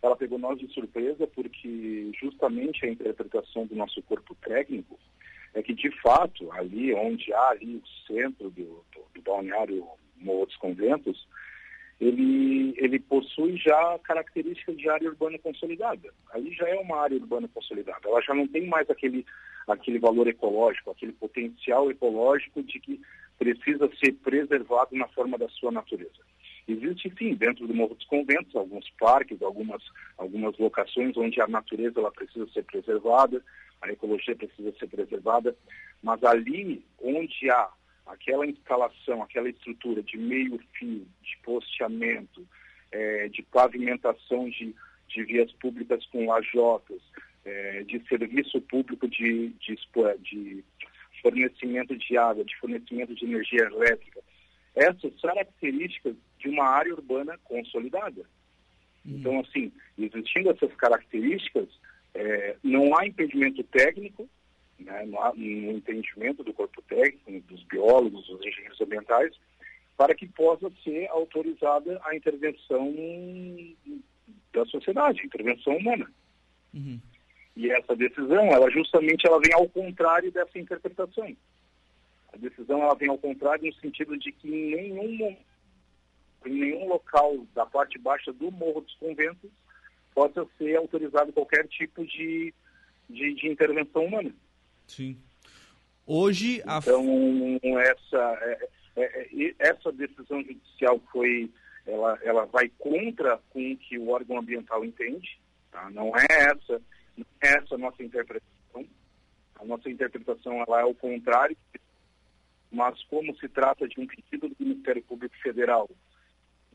ela 0.03 0.17
pegou 0.17 0.37
nós 0.37 0.59
de 0.59 0.67
surpresa 0.73 1.25
porque 1.27 2.11
justamente 2.19 2.85
a 2.85 2.89
interpretação 2.89 3.65
do 3.65 3.75
nosso 3.75 4.01
corpo 4.03 4.35
técnico 4.35 4.99
é 5.53 5.63
que, 5.63 5.73
de 5.73 5.89
fato, 6.01 6.51
ali 6.51 6.93
onde 6.93 7.31
há 7.33 7.49
ali 7.51 7.77
o 7.77 7.87
centro 8.05 8.49
do, 8.49 8.83
do, 8.91 9.05
do 9.15 9.21
balneário 9.21 9.87
Morro 10.17 10.47
Conventos, 10.59 11.25
ele, 12.01 12.73
ele 12.77 12.99
possui 12.99 13.55
já 13.57 13.97
características 13.99 14.75
de 14.75 14.89
área 14.89 15.07
urbana 15.07 15.37
consolidada. 15.39 16.13
Ali 16.31 16.53
já 16.53 16.67
é 16.67 16.75
uma 16.75 16.97
área 17.01 17.17
urbana 17.17 17.47
consolidada. 17.53 18.01
Ela 18.05 18.21
já 18.21 18.33
não 18.33 18.47
tem 18.47 18.67
mais 18.67 18.89
aquele, 18.89 19.25
aquele 19.67 19.99
valor 19.99 20.27
ecológico, 20.27 20.91
aquele 20.91 21.13
potencial 21.13 21.89
ecológico 21.89 22.61
de 22.63 22.79
que 22.79 22.99
precisa 23.37 23.89
ser 24.03 24.13
preservado 24.15 24.95
na 24.95 25.07
forma 25.09 25.37
da 25.37 25.47
sua 25.49 25.71
natureza. 25.71 26.32
Existe 26.67 27.13
sim, 27.17 27.35
dentro 27.35 27.67
do 27.67 27.73
Morro 27.73 27.95
dos 27.95 28.05
Conventos, 28.05 28.55
alguns 28.55 28.89
parques, 28.91 29.41
algumas, 29.41 29.83
algumas 30.17 30.57
locações 30.57 31.15
onde 31.17 31.41
a 31.41 31.47
natureza 31.47 31.99
ela 31.99 32.11
precisa 32.11 32.47
ser 32.51 32.63
preservada, 32.63 33.43
a 33.81 33.91
ecologia 33.91 34.35
precisa 34.35 34.71
ser 34.79 34.87
preservada, 34.87 35.55
mas 36.01 36.23
ali 36.23 36.85
onde 37.01 37.49
há 37.49 37.69
aquela 38.05 38.45
instalação, 38.45 39.21
aquela 39.21 39.49
estrutura 39.49 40.01
de 40.03 40.17
meio 40.17 40.57
fio, 40.73 41.05
de 41.21 41.37
posteamento, 41.43 42.47
é, 42.91 43.27
de 43.27 43.41
pavimentação 43.43 44.49
de, 44.49 44.73
de 45.09 45.23
vias 45.23 45.51
públicas 45.53 46.05
com 46.07 46.27
lajotas, 46.27 47.01
é, 47.43 47.83
de 47.83 47.99
serviço 48.07 48.61
público 48.61 49.07
de, 49.07 49.49
de, 49.59 49.77
de 50.21 50.63
fornecimento 51.21 51.95
de 51.97 52.17
água, 52.17 52.45
de 52.45 52.55
fornecimento 52.57 53.13
de 53.15 53.25
energia 53.25 53.63
elétrica, 53.63 54.21
essas 54.75 55.19
características 55.21 56.15
de 56.43 56.49
uma 56.49 56.65
área 56.65 56.93
urbana 56.93 57.39
consolidada. 57.45 58.21
Uhum. 59.05 59.17
Então, 59.17 59.39
assim, 59.39 59.71
existindo 59.97 60.49
essas 60.51 60.73
características, 60.75 61.69
é, 62.13 62.57
não 62.61 62.97
há 62.97 63.07
impedimento 63.07 63.63
técnico, 63.63 64.29
né, 64.77 65.05
não 65.05 65.21
há 65.21 65.31
um 65.31 65.71
entendimento 65.71 66.43
do 66.43 66.53
corpo 66.53 66.81
técnico, 66.83 67.47
dos 67.47 67.63
biólogos, 67.63 68.27
dos 68.27 68.45
engenheiros 68.45 68.79
ambientais, 68.81 69.33
para 69.95 70.13
que 70.13 70.27
possa 70.27 70.69
ser 70.83 71.07
autorizada 71.07 72.01
a 72.03 72.15
intervenção 72.15 72.93
da 74.51 74.65
sociedade, 74.65 75.21
a 75.21 75.25
intervenção 75.25 75.77
humana. 75.77 76.11
Uhum. 76.73 76.99
E 77.55 77.71
essa 77.71 77.95
decisão, 77.95 78.47
ela 78.47 78.69
justamente 78.69 79.25
ela 79.25 79.39
vem 79.39 79.53
ao 79.53 79.69
contrário 79.69 80.31
dessa 80.31 80.57
interpretação. 80.57 81.35
A 82.33 82.37
decisão 82.37 82.81
ela 82.81 82.95
vem 82.95 83.09
ao 83.09 83.17
contrário 83.17 83.65
no 83.65 83.73
sentido 83.75 84.17
de 84.17 84.31
que 84.31 84.47
em 84.47 84.75
nenhum, 84.75 85.37
em 86.45 86.53
nenhum 86.53 86.87
local 86.87 87.45
da 87.53 87.65
parte 87.65 87.97
baixa 87.97 88.31
do 88.33 88.51
Morro 88.51 88.81
dos 88.81 88.95
Conventos 88.95 89.49
possa 90.13 90.45
ser 90.57 90.75
autorizado 90.75 91.33
qualquer 91.33 91.67
tipo 91.67 92.05
de, 92.05 92.53
de, 93.09 93.33
de 93.33 93.47
intervenção 93.47 94.05
humana. 94.05 94.33
Sim. 94.87 95.17
Hoje 96.05 96.61
a... 96.65 96.77
Então, 96.77 97.79
essa, 97.79 98.39
é, 98.41 98.69
é, 98.95 99.03
é, 99.03 99.55
essa 99.59 99.91
decisão 99.91 100.43
judicial 100.43 101.01
foi, 101.11 101.49
ela, 101.85 102.19
ela 102.23 102.45
vai 102.45 102.69
contra 102.77 103.39
com 103.49 103.71
o 103.71 103.77
que 103.77 103.97
o 103.97 104.09
órgão 104.09 104.37
ambiental 104.37 104.83
entende, 104.83 105.39
tá? 105.71 105.89
não 105.89 106.11
é 106.17 106.25
essa, 106.29 106.81
não 107.17 107.25
é 107.41 107.57
essa 107.57 107.75
a 107.75 107.77
nossa 107.77 108.03
interpretação. 108.03 108.53
A 109.55 109.65
nossa 109.65 109.89
interpretação 109.89 110.61
ela 110.61 110.81
é 110.81 110.85
o 110.85 110.93
contrário, 110.93 111.55
mas 112.69 113.01
como 113.05 113.35
se 113.37 113.47
trata 113.47 113.87
de 113.87 113.99
um 113.99 114.05
pedido 114.05 114.49
do 114.49 114.55
Ministério 114.59 115.01
Público 115.03 115.35
Federal 115.41 115.89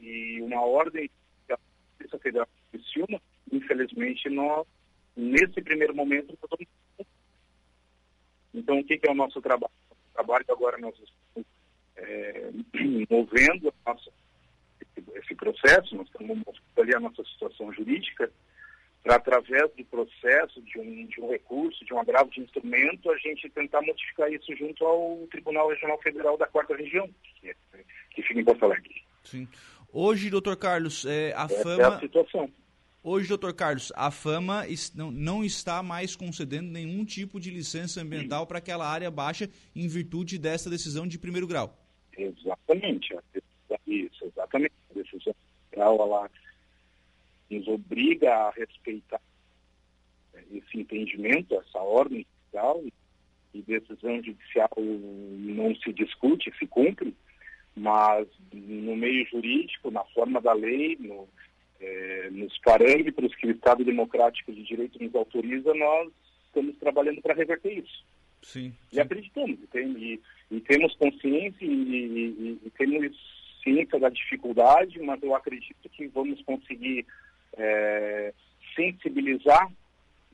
e 0.01 0.41
uma 0.43 0.61
ordem 0.63 1.11
da 1.47 1.59
Polícia 1.97 2.19
Federal 2.19 2.49
de 2.73 2.93
Silma, 2.93 3.21
infelizmente 3.53 4.29
nós, 4.29 4.67
nesse 5.17 5.61
primeiro 5.63 5.95
momento, 5.95 6.37
então 8.55 8.79
o 8.79 8.85
que, 8.85 9.01
é 9.03 9.11
o 9.11 9.15
nosso 9.15 9.41
trabalho? 9.41 9.73
O 9.91 10.15
trabalho 10.15 10.45
agora 10.49 10.79
nós 10.79 10.95
estamos 10.95 11.49
é, 11.97 12.51
movendo 13.11 13.73
nossa, 13.87 14.11
esse, 15.15 15.35
processo, 15.35 15.97
nós 15.97 16.07
estamos 16.07 16.43
ali 16.77 16.95
a 16.95 17.01
nossa 17.01 17.23
situação 17.25 17.73
jurídica, 17.73 18.31
para 19.03 19.17
através 19.17 19.73
do 19.75 19.85
processo, 19.85 20.61
de 20.63 20.79
um, 20.79 21.07
de 21.07 21.21
um 21.21 21.31
recurso, 21.31 21.85
de 21.85 21.95
um 21.95 22.01
agravo 22.01 22.31
de 22.31 22.41
instrumento, 22.41 23.11
a 23.11 23.17
gente 23.17 23.49
tentar 23.51 23.81
modificar 23.83 24.31
isso 24.31 24.55
junto 24.57 24.85
ao 24.85 25.27
Tribunal 25.31 25.69
Regional 25.69 25.99
Federal 26.03 26.37
da 26.37 26.47
Quarta 26.47 26.77
Região, 26.77 27.09
que, 27.41 27.51
é, 27.51 27.55
que 28.11 28.23
fica 28.23 28.41
em 28.41 28.45
Porto 28.45 28.65
Alegre. 28.65 29.03
Sim. 29.23 29.49
Hoje, 29.93 30.31
doutor 30.31 30.57
Carlos, 30.57 31.05
é, 31.07 31.33
a 31.35 31.45
Essa 31.45 31.63
fama... 31.63 31.83
É 31.83 31.87
a 31.87 32.01
situação. 32.01 32.51
Hoje, 33.03 33.29
doutor 33.29 33.55
Carlos, 33.55 33.93
a 33.97 34.11
Fama 34.11 34.65
não, 34.95 35.45
está 35.45 35.83
mais 35.83 36.17
concedendo 36.17 36.69
nenhum 36.69 37.05
tipo 37.05 37.41
de 37.41 37.49
licença 37.49 38.03
ambiental 38.03 38.47
para 38.47 38.59
aquela 38.59 38.87
área 38.87 39.11
baixa 39.11 39.49
em 39.75 39.87
virtude 39.87 40.37
dessa 40.37 40.69
decisão 40.69 41.07
de 41.07 41.19
primeiro 41.19 41.47
grau. 41.47 41.75
Exatamente. 42.17 43.17
Isso, 43.87 44.25
exatamente. 44.25 44.75
A 44.91 44.95
decisão 44.95 45.35
ambiental, 45.73 45.97
ela 46.01 46.31
nos 47.51 47.69
obriga 47.69 48.35
a 48.35 48.51
respeitar 48.51 49.21
esse 50.53 50.79
entendimento, 50.79 51.55
essa 51.55 51.79
ordem 51.79 52.27
judicial, 52.53 52.85
e 53.55 53.63
decisão 53.63 54.23
judicial 54.23 54.71
não 54.77 55.75
se 55.77 55.93
discute, 55.93 56.53
se 56.59 56.67
cumpre, 56.67 57.15
mas 57.79 58.27
no 58.53 58.97
meio 58.97 59.27
jurídico, 59.27 59.91
na 59.91 60.05
forma 60.05 60.41
da 60.41 60.53
lei, 60.53 60.97
no, 61.01 61.29
é, 61.81 62.29
nos 62.31 62.57
parâmetros 62.59 63.35
que 63.37 63.47
o 63.47 63.51
Estado 63.51 63.85
Democrático 63.85 64.53
de 64.53 64.63
Direito 64.63 65.03
nos 65.03 65.15
autoriza, 65.15 65.73
nós 65.75 66.11
estamos 66.47 66.77
trabalhando 66.79 67.23
para 67.23 67.35
reverter 67.35 67.79
isso. 67.79 68.05
Sim, 68.43 68.71
sim. 68.91 68.97
E 68.97 69.01
acreditamos, 69.01 69.59
e, 69.75 69.79
e, 69.79 70.21
e 70.51 70.61
temos 70.61 70.95
consciência 70.97 71.65
e, 71.65 72.59
e, 72.65 72.71
temos 72.77 73.17
ciência 73.63 73.99
da 73.99 74.09
dificuldade, 74.09 75.01
mas 75.01 75.23
eu 75.23 75.35
acredito 75.35 75.89
que 75.91 76.07
vamos 76.09 76.41
conseguir 76.43 77.05
é, 77.57 78.33
sensibilizar 78.75 79.71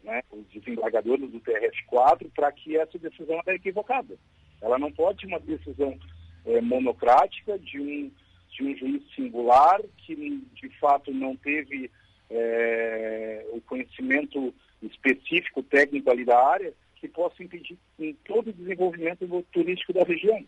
né, 0.02 0.22
os 0.30 0.46
desembargadores 0.48 1.30
do 1.30 1.40
TRF4 1.40 2.30
para 2.34 2.52
que 2.52 2.76
essa 2.76 2.98
decisão 2.98 3.40
é 3.46 3.54
equivocada. 3.54 4.16
Ela 4.60 4.78
não 4.78 4.92
pode 4.92 5.20
ser 5.20 5.26
uma 5.26 5.40
decisão 5.40 5.98
é, 6.46 6.60
monocrática 6.60 7.58
de 7.58 7.80
um, 7.80 8.10
de 8.50 8.64
um 8.64 8.76
juiz 8.76 9.02
singular 9.14 9.80
que, 9.98 10.42
de 10.54 10.68
fato, 10.78 11.12
não 11.12 11.36
teve 11.36 11.90
é, 12.30 13.46
o 13.52 13.60
conhecimento 13.62 14.54
específico 14.82 15.62
técnico 15.62 16.10
ali 16.10 16.24
da 16.24 16.38
área 16.38 16.72
que 16.96 17.08
possa 17.08 17.42
impedir 17.42 17.76
em 17.98 18.14
todo 18.24 18.48
o 18.48 18.52
desenvolvimento 18.52 19.26
turístico 19.52 19.92
da 19.92 20.04
região. 20.04 20.44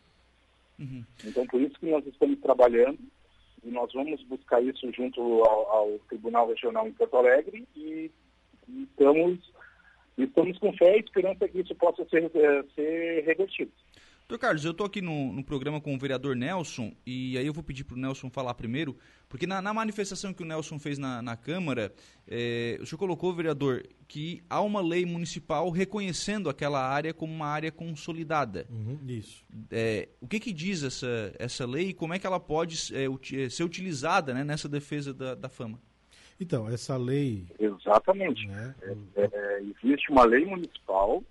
Uhum. 0.79 1.05
Então, 1.25 1.47
por 1.47 1.61
isso 1.61 1.79
que 1.79 1.87
nós 1.87 2.07
estamos 2.07 2.39
trabalhando 2.41 2.99
e 3.65 3.71
nós 3.71 3.93
vamos 3.93 4.23
buscar 4.25 4.63
isso 4.63 4.91
junto 4.93 5.21
ao, 5.21 5.71
ao 5.71 5.99
Tribunal 6.09 6.49
Regional 6.49 6.87
em 6.87 6.93
Porto 6.93 7.17
Alegre 7.17 7.67
e, 7.75 8.11
e 8.69 8.83
estamos 8.83 9.39
estamos 10.19 10.59
com 10.59 10.73
fé 10.73 10.97
e 10.97 11.01
esperança 11.01 11.49
que 11.49 11.61
isso 11.61 11.75
possa 11.75 12.05
ser, 12.09 12.31
eh, 12.35 12.65
ser 12.75 13.25
revertido. 13.25 13.71
Doutor 14.29 14.41
Carlos, 14.41 14.65
eu 14.65 14.73
estou 14.73 14.85
aqui 14.85 15.01
no, 15.01 15.33
no, 15.33 15.45
programa 15.45 15.81
com 15.81 15.95
o 15.95 15.99
vereador 15.99 16.35
Nelson, 16.35 16.93
e 17.07 17.39
aí 17.39 17.47
eu 17.47 17.53
vou 17.53 17.63
pedir 17.63 17.85
para 17.85 17.95
o 17.95 17.99
Nelson 17.99 18.29
falar 18.29 18.55
primeiro, 18.55 18.97
porque 19.29 19.47
na, 19.47 19.63
na, 19.63 19.73
manifestação 19.73 20.35
que 20.35 20.43
o 20.43 20.47
Nelson 20.47 20.81
fez 20.81 20.99
na, 20.99 21.23
na 21.23 21.37
Câmara, 21.37 21.95
é, 22.27 22.77
o 22.81 22.87
senhor 22.87 22.99
colocou, 22.99 23.33
vereador, 23.33 23.85
que 24.09 24.43
há 24.51 24.61
uma 24.61 24.81
lei 24.81 25.07
municipal 25.07 25.71
reconhecendo 25.71 26.51
aquela 26.51 26.85
área 26.85 27.15
como 27.15 27.33
uma 27.33 27.47
área 27.47 27.71
consolidada. 27.71 28.67
Uhum, 28.69 28.99
isso. 29.07 29.45
É, 29.71 30.09
o 30.21 30.27
que, 30.27 30.41
que 30.41 30.53
diz 30.53 30.83
essa, 30.83 31.33
essa 31.39 31.65
lei 31.65 31.91
e 31.91 31.95
como 31.95 32.13
é 32.13 32.19
que 32.19 32.27
ela 32.27 32.41
pode 32.41 32.77
é, 32.97 33.49
ser 33.49 33.63
utilizada 33.63 34.35
né, 34.35 34.43
nessa 34.43 34.69
defesa 34.69 35.15
da, 35.15 35.37
da 35.37 35.49
fama? 35.49 35.79
Então, 36.41 36.69
essa 36.69 36.97
lei. 36.97 37.47
Exatamente. 37.61 38.49
Né? 38.49 38.75
É, 39.15 39.63
existe 39.63 40.11
uma 40.11 40.25
lei 40.25 40.45
municipal 40.45 41.23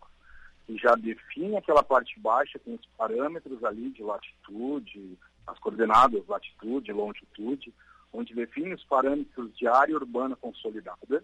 que 0.65 0.77
já 0.77 0.95
define 0.95 1.57
aquela 1.57 1.83
parte 1.83 2.19
baixa 2.19 2.59
com 2.59 2.75
os 2.75 2.85
parâmetros 2.97 3.63
ali 3.63 3.89
de 3.91 4.03
latitude, 4.03 5.17
as 5.45 5.59
coordenadas 5.59 6.27
latitude, 6.27 6.91
longitude, 6.91 7.73
onde 8.11 8.33
define 8.33 8.73
os 8.73 8.83
parâmetros 8.83 9.55
de 9.57 9.67
área 9.67 9.95
urbana 9.95 10.35
consolidada. 10.35 11.23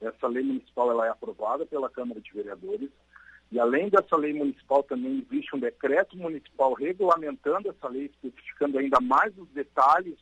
Essa 0.00 0.26
lei 0.26 0.42
municipal 0.42 0.90
ela 0.90 1.06
é 1.06 1.10
aprovada 1.10 1.64
pela 1.64 1.88
Câmara 1.88 2.20
de 2.20 2.32
Vereadores 2.32 2.90
e 3.52 3.60
além 3.60 3.90
dessa 3.90 4.16
lei 4.16 4.32
municipal 4.32 4.82
também 4.82 5.26
existe 5.30 5.54
um 5.54 5.60
decreto 5.60 6.16
municipal 6.16 6.72
regulamentando 6.72 7.68
essa 7.68 7.86
lei, 7.86 8.06
especificando 8.06 8.78
ainda 8.78 8.98
mais 8.98 9.36
os 9.36 9.46
detalhes, 9.50 10.16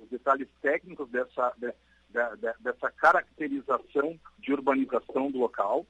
os 0.00 0.08
detalhes 0.08 0.46
técnicos 0.62 1.08
dessa, 1.08 1.52
de, 1.58 1.66
de, 2.10 2.36
de, 2.36 2.54
dessa 2.60 2.88
caracterização 2.92 4.16
de 4.38 4.52
urbanização 4.52 5.28
do 5.32 5.38
local. 5.38 5.84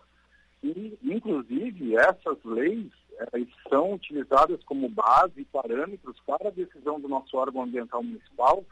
E, 0.63 0.99
inclusive, 1.03 1.97
essas 1.97 2.39
leis 2.45 2.93
eh, 3.19 3.47
são 3.69 3.95
utilizadas 3.95 4.63
como 4.65 4.89
base 4.89 5.41
e 5.41 5.45
parâmetros 5.45 6.17
para 6.27 6.49
a 6.49 6.53
decisão 6.53 7.01
do 7.01 7.09
nosso 7.09 7.37
órgão 7.37 7.63
ambiental 7.63 8.03
municipal 8.03 8.65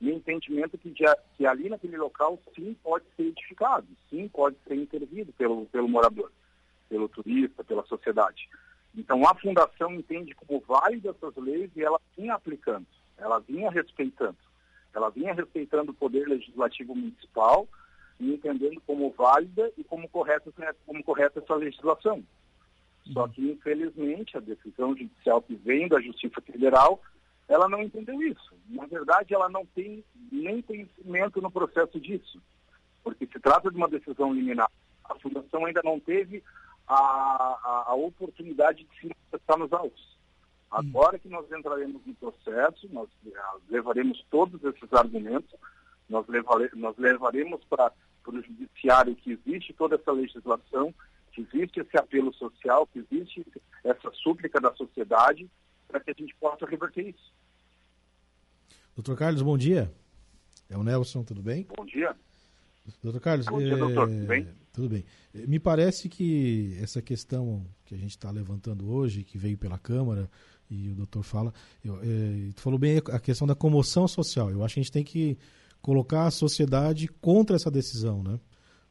e 0.00 0.10
entendimento 0.10 0.76
que, 0.78 0.90
de, 0.90 1.04
que 1.36 1.46
ali 1.46 1.68
naquele 1.68 1.96
local 1.96 2.38
sim 2.54 2.76
pode 2.82 3.04
ser 3.16 3.24
edificado, 3.24 3.86
sim 4.10 4.28
pode 4.28 4.56
ser 4.66 4.74
intervido 4.74 5.32
pelo, 5.32 5.66
pelo 5.66 5.88
morador, 5.88 6.30
pelo 6.88 7.08
turista, 7.08 7.62
pela 7.64 7.84
sociedade. 7.86 8.48
Então, 8.96 9.26
a 9.28 9.34
Fundação 9.34 9.92
entende 9.94 10.34
como 10.34 10.60
válidas 10.60 11.14
essas 11.16 11.36
leis 11.36 11.70
e 11.76 11.82
ela 11.82 12.00
vinha 12.16 12.34
aplicando, 12.34 12.86
ela 13.16 13.38
vinha 13.40 13.70
respeitando. 13.70 14.36
Ela 14.94 15.10
vinha 15.10 15.34
respeitando 15.34 15.92
o 15.92 15.94
poder 15.94 16.26
legislativo 16.26 16.94
municipal 16.94 17.68
e 18.20 18.34
entendendo 18.34 18.80
como 18.86 19.10
válida 19.10 19.72
e 19.76 19.84
como 19.84 20.08
correta, 20.08 20.52
como 20.86 21.02
correta 21.04 21.40
essa 21.40 21.54
legislação. 21.54 22.24
Só 23.12 23.24
uhum. 23.24 23.28
que, 23.30 23.50
infelizmente, 23.50 24.36
a 24.36 24.40
decisão 24.40 24.96
judicial 24.96 25.40
que 25.40 25.54
vem 25.54 25.88
da 25.88 26.00
Justiça 26.00 26.40
Federal, 26.40 27.00
ela 27.48 27.68
não 27.68 27.82
entendeu 27.82 28.20
isso. 28.22 28.54
Na 28.68 28.86
verdade, 28.86 29.34
ela 29.34 29.48
não 29.48 29.64
tem 29.66 30.04
nem 30.30 30.60
conhecimento 30.60 31.40
no 31.40 31.50
processo 31.50 31.98
disso, 31.98 32.40
porque 33.02 33.26
se 33.26 33.40
trata 33.40 33.70
de 33.70 33.76
uma 33.76 33.88
decisão 33.88 34.34
liminar. 34.34 34.70
A 35.04 35.14
Fundação 35.16 35.64
ainda 35.64 35.80
não 35.82 35.98
teve 35.98 36.42
a, 36.86 36.94
a, 36.94 37.84
a 37.88 37.94
oportunidade 37.94 38.84
de 38.84 39.00
se 39.00 39.08
manifestar 39.08 39.56
nos 39.56 39.72
autos. 39.72 40.18
Uhum. 40.70 40.78
Agora 40.78 41.18
que 41.18 41.28
nós 41.28 41.50
entraremos 41.50 42.04
no 42.04 42.14
processo, 42.14 42.86
nós 42.92 43.08
eh, 43.26 43.30
levaremos 43.70 44.22
todos 44.30 44.62
esses 44.64 44.92
argumentos, 44.92 45.54
nós, 46.08 46.26
levare, 46.28 46.70
nós 46.74 46.96
levaremos 46.98 47.64
para 47.64 47.90
para 48.22 48.34
o 48.34 48.42
judiciário 48.42 49.14
que 49.16 49.32
existe 49.32 49.72
toda 49.72 49.96
essa 49.96 50.12
legislação, 50.12 50.94
que 51.32 51.42
existe 51.42 51.80
esse 51.80 51.96
apelo 51.96 52.32
social, 52.34 52.86
que 52.86 52.98
existe 52.98 53.46
essa 53.84 54.10
súplica 54.12 54.60
da 54.60 54.74
sociedade 54.74 55.48
para 55.86 56.00
que 56.00 56.10
a 56.10 56.14
gente 56.16 56.34
possa 56.36 56.66
reverter 56.66 57.08
isso. 57.08 57.32
Doutor 58.94 59.16
Carlos, 59.16 59.42
bom 59.42 59.56
dia. 59.56 59.92
É 60.68 60.76
o 60.76 60.82
Nelson, 60.82 61.22
tudo 61.22 61.40
bem? 61.40 61.66
Bom 61.76 61.86
dia. 61.86 62.14
Doutor 63.02 63.20
Carlos, 63.20 63.46
bom 63.46 63.58
dia, 63.58 63.74
é... 63.74 63.76
doutor, 63.76 64.08
tudo 64.08 64.26
bem? 64.26 64.48
Tudo 64.72 64.88
bem. 64.88 65.04
Me 65.34 65.58
parece 65.58 66.08
que 66.08 66.76
essa 66.80 67.00
questão 67.00 67.64
que 67.84 67.94
a 67.94 67.98
gente 67.98 68.10
está 68.10 68.30
levantando 68.30 68.90
hoje, 68.90 69.24
que 69.24 69.38
veio 69.38 69.56
pela 69.56 69.78
Câmara, 69.78 70.30
e 70.70 70.90
o 70.90 70.94
doutor 70.94 71.22
fala, 71.22 71.52
eu, 71.82 71.98
é, 72.02 72.50
falou 72.56 72.78
bem 72.78 72.98
a 72.98 73.18
questão 73.18 73.46
da 73.46 73.54
comoção 73.54 74.06
social. 74.06 74.50
Eu 74.50 74.62
acho 74.62 74.74
que 74.74 74.80
a 74.80 74.82
gente 74.82 74.92
tem 74.92 75.04
que 75.04 75.38
colocar 75.80 76.26
a 76.26 76.30
sociedade 76.30 77.08
contra 77.20 77.56
essa 77.56 77.70
decisão, 77.70 78.22
né? 78.22 78.38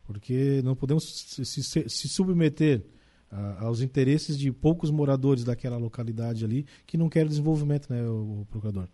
Porque 0.03 0.61
não 0.63 0.75
podemos 0.75 1.03
se, 1.03 1.45
se, 1.45 1.89
se 1.89 2.07
submeter 2.07 2.85
a, 3.29 3.65
aos 3.65 3.81
interesses 3.81 4.37
de 4.37 4.51
poucos 4.51 4.89
moradores 4.89 5.43
daquela 5.43 5.77
localidade 5.77 6.45
ali 6.45 6.65
que 6.85 6.97
não 6.97 7.09
querem 7.09 7.27
desenvolvimento, 7.27 7.89
né, 7.89 8.07
o, 8.07 8.41
o 8.41 8.45
procurador? 8.49 8.87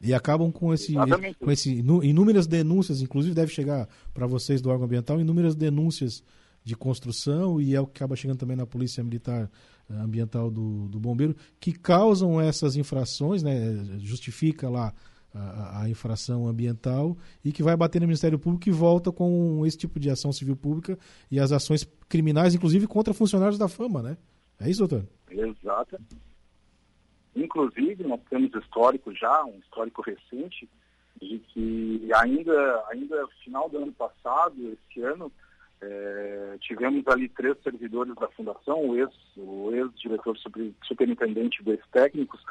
E 0.00 0.14
acabam 0.14 0.50
com 0.50 0.72
esse, 0.72 0.94
com 1.38 1.50
esse 1.50 1.70
inúmeras 1.70 2.46
denúncias, 2.46 3.02
inclusive 3.02 3.34
deve 3.34 3.52
chegar 3.52 3.86
para 4.14 4.26
vocês 4.26 4.62
do 4.62 4.70
órgão 4.70 4.86
ambiental, 4.86 5.20
inúmeras 5.20 5.54
denúncias 5.54 6.22
de 6.64 6.74
construção 6.74 7.60
e 7.60 7.74
é 7.74 7.80
o 7.80 7.86
que 7.86 7.98
acaba 7.98 8.16
chegando 8.16 8.38
também 8.38 8.56
na 8.56 8.66
polícia 8.66 9.04
militar 9.04 9.50
eh, 9.90 9.94
ambiental 9.94 10.50
do, 10.50 10.88
do 10.88 10.98
bombeiro, 10.98 11.36
que 11.58 11.72
causam 11.72 12.40
essas 12.40 12.76
infrações, 12.76 13.42
né, 13.42 13.98
justifica 13.98 14.70
lá 14.70 14.94
a, 15.34 15.82
a, 15.82 15.88
infração 15.88 16.46
ambiental 16.46 17.16
e 17.44 17.52
que 17.52 17.62
vai 17.62 17.76
bater 17.76 18.00
no 18.00 18.06
Ministério 18.06 18.38
Público 18.38 18.68
e 18.68 18.72
volta 18.72 19.12
com 19.12 19.64
esse 19.64 19.78
tipo 19.78 20.00
de 20.00 20.10
ação 20.10 20.32
civil 20.32 20.56
pública 20.56 20.98
e 21.30 21.38
as 21.38 21.52
ações 21.52 21.84
criminais, 22.08 22.54
inclusive 22.54 22.86
contra 22.86 23.14
funcionários 23.14 23.58
da 23.58 23.68
fama, 23.68 24.02
né? 24.02 24.16
É 24.60 24.68
isso, 24.68 24.86
doutor? 24.86 25.06
Exato. 25.30 25.98
Inclusive, 27.34 28.02
nós 28.04 28.20
temos 28.28 28.52
histórico 28.54 29.14
já, 29.14 29.44
um 29.44 29.58
histórico 29.58 30.02
recente, 30.02 30.68
de 31.20 31.38
que 31.38 32.08
ainda, 32.14 32.84
ainda 32.88 33.28
final 33.44 33.68
do 33.68 33.78
ano 33.78 33.92
passado, 33.92 34.54
esse 34.72 35.02
ano, 35.02 35.30
é, 35.80 36.56
tivemos 36.60 37.06
ali 37.06 37.28
três 37.28 37.56
servidores 37.62 38.14
da 38.16 38.28
fundação, 38.28 38.88
o 38.88 38.96
ex-diretor 38.96 40.32
o 40.32 40.34
ex 40.34 40.42
super, 40.42 40.72
superintendente 40.82 41.62
dos 41.62 41.80
técnicos, 41.92 42.42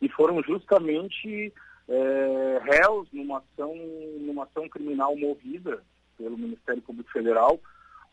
e 0.00 0.08
foram 0.08 0.42
justamente 0.42 1.52
é, 1.88 2.60
réus 2.62 3.08
numa 3.12 3.38
ação, 3.38 3.74
numa 4.20 4.44
ação 4.44 4.68
criminal 4.68 5.16
movida 5.16 5.82
pelo 6.16 6.36
Ministério 6.36 6.82
Público 6.82 7.10
Federal, 7.10 7.60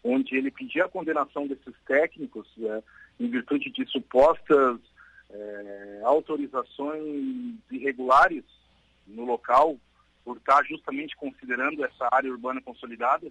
onde 0.03 0.35
ele 0.35 0.51
pedia 0.51 0.85
a 0.85 0.89
condenação 0.89 1.47
desses 1.47 1.73
técnicos 1.85 2.47
é, 2.59 2.83
em 3.19 3.29
virtude 3.29 3.71
de 3.71 3.85
supostas 3.87 4.79
é, 5.29 6.01
autorizações 6.03 7.55
irregulares 7.71 8.43
no 9.07 9.25
local, 9.25 9.77
por 10.23 10.37
estar 10.37 10.63
justamente 10.65 11.15
considerando 11.15 11.83
essa 11.83 12.07
área 12.11 12.31
urbana 12.31 12.61
consolidada, 12.61 13.29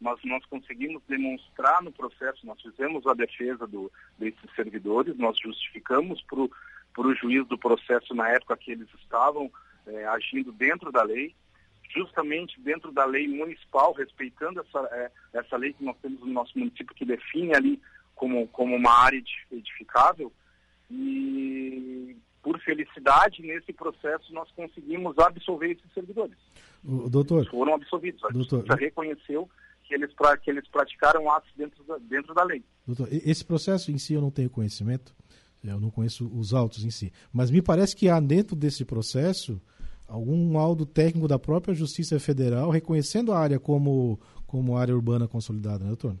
mas 0.00 0.18
nós 0.24 0.44
conseguimos 0.46 1.02
demonstrar 1.08 1.82
no 1.82 1.92
processo, 1.92 2.46
nós 2.46 2.60
fizemos 2.60 3.06
a 3.06 3.14
defesa 3.14 3.66
do, 3.66 3.90
desses 4.18 4.54
servidores, 4.54 5.16
nós 5.16 5.38
justificamos 5.38 6.22
para 6.22 7.06
o 7.06 7.14
juiz 7.14 7.46
do 7.46 7.56
processo 7.56 8.14
na 8.14 8.28
época 8.28 8.56
que 8.56 8.72
eles 8.72 8.88
estavam 9.00 9.50
é, 9.86 10.04
agindo 10.06 10.52
dentro 10.52 10.90
da 10.90 11.02
lei, 11.02 11.34
justamente 11.94 12.60
dentro 12.60 12.90
da 12.92 13.04
lei 13.04 13.28
municipal, 13.28 13.92
respeitando 13.92 14.60
essa, 14.60 14.78
é, 14.92 15.10
essa 15.32 15.56
lei 15.56 15.72
que 15.72 15.84
nós 15.84 15.96
temos 16.02 16.20
no 16.20 16.32
nosso 16.32 16.58
município, 16.58 16.94
que 16.94 17.04
define 17.04 17.54
ali 17.54 17.80
como, 18.14 18.46
como 18.48 18.74
uma 18.74 18.92
área 18.92 19.22
edificável. 19.50 20.32
E, 20.90 22.16
por 22.42 22.58
felicidade, 22.60 23.42
nesse 23.42 23.72
processo 23.72 24.32
nós 24.32 24.50
conseguimos 24.52 25.18
absolver 25.18 25.72
esses 25.72 25.92
servidores. 25.92 26.36
O, 26.84 27.08
doutor. 27.08 27.38
Eles 27.38 27.50
foram 27.50 27.74
absolvidos. 27.74 28.22
A 28.24 28.28
doutor, 28.28 28.58
justiça 28.58 28.78
reconheceu 28.78 29.48
que 29.84 29.94
eles, 29.94 30.12
pra, 30.12 30.36
que 30.36 30.50
eles 30.50 30.66
praticaram 30.68 31.30
atos 31.30 31.50
dentro 31.56 31.82
da, 31.84 31.96
dentro 31.98 32.34
da 32.34 32.44
lei. 32.44 32.62
Doutor, 32.86 33.08
esse 33.10 33.44
processo 33.44 33.90
em 33.90 33.98
si 33.98 34.14
eu 34.14 34.20
não 34.20 34.30
tenho 34.30 34.50
conhecimento, 34.50 35.14
eu 35.62 35.80
não 35.80 35.90
conheço 35.90 36.30
os 36.38 36.52
autos 36.52 36.84
em 36.84 36.90
si, 36.90 37.12
mas 37.32 37.50
me 37.50 37.62
parece 37.62 37.96
que 37.96 38.08
há 38.08 38.20
dentro 38.20 38.54
desse 38.54 38.84
processo 38.84 39.60
algum 40.14 40.56
laudo 40.56 40.86
técnico 40.86 41.26
da 41.26 41.38
própria 41.38 41.74
Justiça 41.74 42.20
Federal 42.20 42.70
reconhecendo 42.70 43.32
a 43.32 43.38
área 43.38 43.58
como, 43.58 44.20
como 44.46 44.76
área 44.76 44.94
urbana 44.94 45.26
consolidada, 45.26 45.82
né, 45.82 45.88
doutor? 45.88 46.16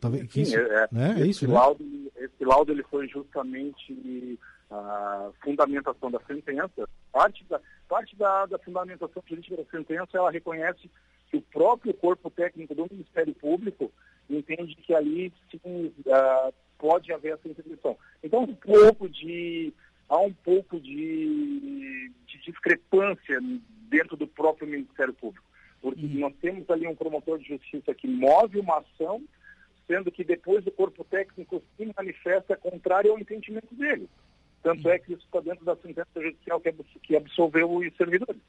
Talvez, 0.00 0.30
Sim, 0.32 0.42
isso, 0.42 0.56
é, 0.56 0.88
né? 0.92 1.10
esse, 1.12 1.22
é 1.22 1.26
isso, 1.26 1.48
né? 1.48 1.54
laudo, 1.54 1.84
né? 1.84 2.10
esse 2.16 2.44
laudo 2.44 2.72
ele 2.72 2.84
foi 2.84 3.08
justamente 3.08 4.38
a 4.70 5.30
fundamentação 5.42 6.10
da 6.10 6.20
sentença. 6.20 6.88
Parte 7.12 7.44
da, 7.50 7.60
parte 7.88 8.16
da, 8.16 8.46
da 8.46 8.58
fundamentação 8.58 9.22
política 9.22 9.56
da 9.56 9.64
sentença, 9.64 10.16
ela 10.16 10.30
reconhece 10.30 10.88
que 11.28 11.36
o 11.36 11.42
próprio 11.42 11.92
corpo 11.92 12.30
técnico 12.30 12.74
do 12.74 12.86
Ministério 12.90 13.34
Público 13.34 13.92
entende 14.28 14.76
que 14.76 14.94
ali 14.94 15.32
sim, 15.50 15.92
uh, 16.06 16.54
pode 16.78 17.12
haver 17.12 17.34
essa 17.34 17.48
interdição. 17.48 17.98
Então, 18.22 18.44
um 18.44 18.54
pouco 18.54 19.08
de 19.08 19.74
há 20.10 20.18
um 20.18 20.32
pouco 20.32 20.80
de, 20.80 22.10
de 22.26 22.38
discrepância 22.44 23.40
dentro 23.88 24.16
do 24.16 24.26
próprio 24.26 24.66
Ministério 24.66 25.14
Público. 25.14 25.46
Porque 25.80 26.04
uhum. 26.04 26.18
nós 26.18 26.34
temos 26.42 26.68
ali 26.68 26.86
um 26.86 26.96
promotor 26.96 27.38
de 27.38 27.48
justiça 27.48 27.94
que 27.94 28.08
move 28.08 28.58
uma 28.58 28.78
ação, 28.78 29.22
sendo 29.86 30.10
que 30.10 30.24
depois 30.24 30.66
o 30.66 30.70
corpo 30.72 31.04
técnico 31.04 31.62
se 31.76 31.90
manifesta 31.96 32.56
contrário 32.56 33.12
ao 33.12 33.18
entendimento 33.18 33.74
dele. 33.74 34.08
Tanto 34.62 34.90
é 34.90 34.98
que 34.98 35.14
isso 35.14 35.24
está 35.24 35.40
dentro 35.40 35.64
da 35.64 35.74
sentença 35.76 36.10
judicial 36.16 36.60
que 36.60 37.16
absolveu 37.16 37.72
os 37.72 37.96
servidores. 37.96 38.42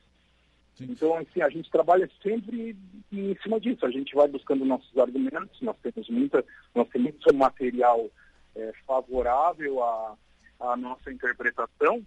Sim. 0.76 0.88
Então, 0.90 1.16
assim, 1.16 1.42
a 1.42 1.50
gente 1.50 1.70
trabalha 1.70 2.10
sempre 2.22 2.76
em 3.12 3.38
cima 3.42 3.60
disso. 3.60 3.86
A 3.86 3.92
gente 3.92 4.14
vai 4.14 4.28
buscando 4.28 4.66
nossos 4.66 4.98
argumentos, 4.98 5.62
nós 5.62 5.78
temos 5.82 6.10
muita, 6.10 6.44
nós 6.76 6.88
temos 6.90 7.12
muito 7.12 7.34
material 7.34 8.10
é, 8.56 8.74
favorável 8.86 9.82
à, 9.82 10.18
à 10.62 10.78
nossa 10.78 11.12
interpretação, 11.12 12.06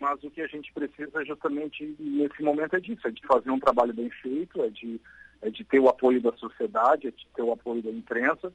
mas 0.00 0.22
o 0.22 0.30
que 0.30 0.40
a 0.40 0.46
gente 0.46 0.72
precisa 0.72 1.24
justamente 1.24 1.96
nesse 1.98 2.42
momento 2.42 2.76
é 2.76 2.80
disso, 2.80 3.06
é 3.06 3.10
de 3.10 3.26
fazer 3.26 3.50
um 3.50 3.60
trabalho 3.60 3.92
bem 3.92 4.10
feito, 4.10 4.62
é 4.62 4.68
de, 4.68 5.00
é 5.42 5.50
de 5.50 5.64
ter 5.64 5.80
o 5.80 5.88
apoio 5.88 6.20
da 6.20 6.32
sociedade, 6.36 7.08
é 7.08 7.10
de 7.10 7.26
ter 7.34 7.42
o 7.42 7.52
apoio 7.52 7.82
da 7.82 7.90
imprensa, 7.90 8.52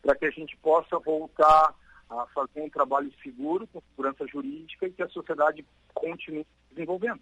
para 0.00 0.14
que 0.14 0.26
a 0.26 0.30
gente 0.30 0.56
possa 0.58 0.98
voltar 0.98 1.74
a 2.10 2.26
fazer 2.34 2.60
um 2.60 2.68
trabalho 2.68 3.10
seguro, 3.22 3.66
com 3.68 3.80
segurança 3.90 4.26
jurídica 4.26 4.86
e 4.86 4.92
que 4.92 5.02
a 5.02 5.08
sociedade 5.08 5.64
continue 5.94 6.46
desenvolvendo. 6.70 7.20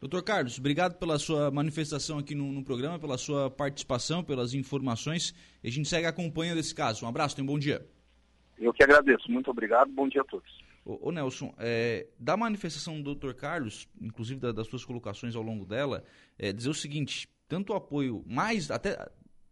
Doutor 0.00 0.22
Carlos, 0.22 0.58
obrigado 0.58 0.98
pela 0.98 1.18
sua 1.18 1.50
manifestação 1.50 2.18
aqui 2.18 2.34
no, 2.34 2.52
no, 2.52 2.62
programa, 2.62 2.98
pela 2.98 3.16
sua 3.16 3.50
participação, 3.50 4.22
pelas 4.22 4.52
informações. 4.52 5.34
E 5.62 5.68
a 5.68 5.72
gente 5.72 5.88
segue 5.88 6.06
acompanhando 6.06 6.58
esse 6.58 6.74
caso. 6.74 7.04
Um 7.04 7.08
abraço, 7.08 7.34
tenha 7.34 7.44
um 7.44 7.52
bom 7.52 7.58
dia. 7.58 7.86
Eu 8.58 8.72
que 8.72 8.82
agradeço. 8.82 9.30
Muito 9.30 9.50
obrigado. 9.50 9.90
Bom 9.90 10.08
dia 10.08 10.20
a 10.20 10.24
todos. 10.24 10.65
Ô, 10.86 11.08
ô 11.08 11.10
Nelson, 11.10 11.52
é, 11.58 12.06
da 12.16 12.36
manifestação 12.36 12.96
do 12.98 13.02
doutor 13.02 13.34
Carlos, 13.34 13.88
inclusive 14.00 14.38
da, 14.38 14.52
das 14.52 14.68
suas 14.68 14.84
colocações 14.84 15.34
ao 15.34 15.42
longo 15.42 15.66
dela, 15.66 16.04
é, 16.38 16.52
dizer 16.52 16.70
o 16.70 16.74
seguinte, 16.74 17.28
tanto 17.48 17.72
o 17.72 17.76
apoio, 17.76 18.22
mais, 18.24 18.70
até 18.70 18.96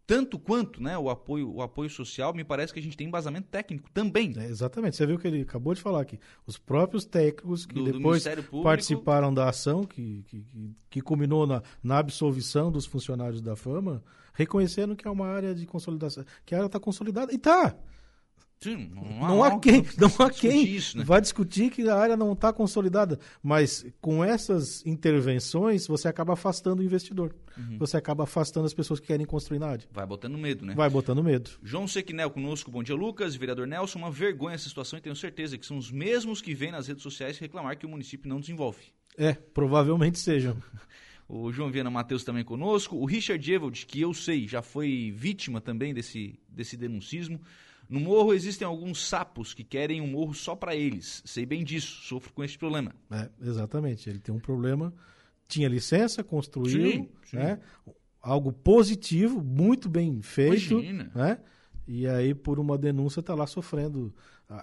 tanto 0.07 0.39
quanto 0.39 0.81
né, 0.81 0.97
o, 0.97 1.09
apoio, 1.09 1.51
o 1.51 1.61
apoio 1.61 1.89
social, 1.89 2.33
me 2.33 2.45
parece 2.45 2.71
que 2.71 2.79
a 2.79 2.81
gente 2.81 2.95
tem 2.95 3.07
embasamento 3.07 3.49
técnico 3.49 3.89
também. 3.91 4.33
É, 4.37 4.45
exatamente, 4.45 4.95
você 4.95 5.05
viu 5.05 5.19
que 5.19 5.27
ele 5.27 5.41
acabou 5.41 5.73
de 5.73 5.81
falar 5.81 5.99
aqui. 5.99 6.17
Os 6.47 6.57
próprios 6.57 7.03
técnicos 7.03 7.65
que 7.65 7.75
do, 7.75 7.91
depois 7.91 8.23
do 8.23 8.63
participaram 8.63 9.33
da 9.33 9.49
ação, 9.49 9.83
que, 9.83 10.23
que, 10.27 10.45
que 10.89 11.01
culminou 11.01 11.45
na, 11.45 11.61
na 11.83 11.97
absolvição 11.97 12.71
dos 12.71 12.85
funcionários 12.85 13.41
da 13.41 13.57
fama, 13.57 14.01
reconhecendo 14.33 14.95
que 14.95 15.05
é 15.05 15.11
uma 15.11 15.27
área 15.27 15.53
de 15.53 15.65
consolidação, 15.65 16.23
que 16.45 16.55
a 16.55 16.59
área 16.59 16.67
está 16.67 16.79
consolidada. 16.79 17.33
E 17.33 17.35
está! 17.35 17.75
Sim, 18.59 18.89
não, 18.93 19.25
há, 19.25 19.27
não 19.27 19.43
há 19.43 19.59
quem, 19.59 19.85
não 19.97 20.25
há 20.25 20.29
quem 20.29 20.63
isso, 20.63 20.97
né? 20.97 21.03
vai 21.03 21.21
discutir 21.21 21.69
que 21.69 21.87
a 21.87 21.95
área 21.95 22.17
não 22.17 22.33
está 22.33 22.51
consolidada. 22.51 23.19
Mas 23.43 23.85
com 24.01 24.23
essas 24.23 24.85
intervenções, 24.85 25.85
você 25.85 26.07
acaba 26.07 26.33
afastando 26.33 26.81
o 26.81 26.85
investidor. 26.85 27.35
Uhum. 27.57 27.77
Você 27.77 27.97
acaba 27.97 28.23
afastando 28.23 28.65
as 28.65 28.73
pessoas 28.73 28.99
que 28.99 29.07
querem 29.07 29.25
construir 29.25 29.59
na 29.59 29.67
área. 29.67 29.85
Vai 29.91 30.05
botando 30.05 30.37
medo, 30.37 30.65
né? 30.65 30.73
Vai 30.73 30.89
botando 30.89 31.23
medo. 31.23 31.51
João 31.61 31.87
Sequinel 31.87 32.31
conosco, 32.31 32.71
bom 32.71 32.81
dia, 32.81 32.95
Lucas. 32.95 33.35
Vereador 33.35 33.67
Nelson, 33.67 33.99
uma 33.99 34.11
vergonha 34.11 34.55
essa 34.55 34.67
situação 34.67 34.97
e 34.97 35.01
tenho 35.01 35.15
certeza 35.15 35.57
que 35.57 35.65
são 35.65 35.77
os 35.77 35.91
mesmos 35.91 36.41
que 36.41 36.53
vêm 36.53 36.71
nas 36.71 36.87
redes 36.87 37.03
sociais 37.03 37.37
reclamar 37.37 37.77
que 37.77 37.85
o 37.85 37.89
município 37.89 38.27
não 38.27 38.39
desenvolve. 38.39 38.81
É, 39.17 39.33
provavelmente 39.33 40.19
sejam. 40.19 40.57
o 41.27 41.51
João 41.51 41.71
Viana 41.71 41.89
Matheus 41.89 42.23
também 42.23 42.43
conosco. 42.43 42.95
O 42.97 43.05
Richard 43.05 43.51
Evald, 43.51 43.85
que 43.85 44.01
eu 44.01 44.13
sei, 44.13 44.47
já 44.47 44.61
foi 44.61 45.13
vítima 45.15 45.61
também 45.61 45.93
desse, 45.93 46.39
desse 46.47 46.75
denuncismo. 46.75 47.39
No 47.89 47.99
morro 47.99 48.33
existem 48.33 48.65
alguns 48.65 49.07
sapos 49.07 49.53
que 49.53 49.63
querem 49.63 50.01
um 50.01 50.07
morro 50.07 50.33
só 50.33 50.55
para 50.55 50.75
eles. 50.75 51.21
Sei 51.25 51.45
bem 51.45 51.63
disso, 51.63 52.01
sofro 52.03 52.33
com 52.33 52.43
esse 52.43 52.57
problema. 52.57 52.93
É, 53.11 53.29
exatamente. 53.41 54.09
Ele 54.09 54.19
tem 54.19 54.33
um 54.33 54.39
problema. 54.39 54.93
Tinha 55.47 55.67
licença, 55.67 56.23
construiu, 56.23 56.91
sim, 56.91 57.09
sim. 57.25 57.37
Né? 57.37 57.59
algo 58.25 58.51
positivo, 58.51 59.43
muito 59.43 59.87
bem 59.87 60.19
feito. 60.21 60.73
Imagina. 60.73 61.11
Né? 61.13 61.37
E 61.87 62.07
aí, 62.07 62.33
por 62.33 62.59
uma 62.59 62.75
denúncia, 62.77 63.19
está 63.19 63.35
lá 63.35 63.45
sofrendo. 63.45 64.13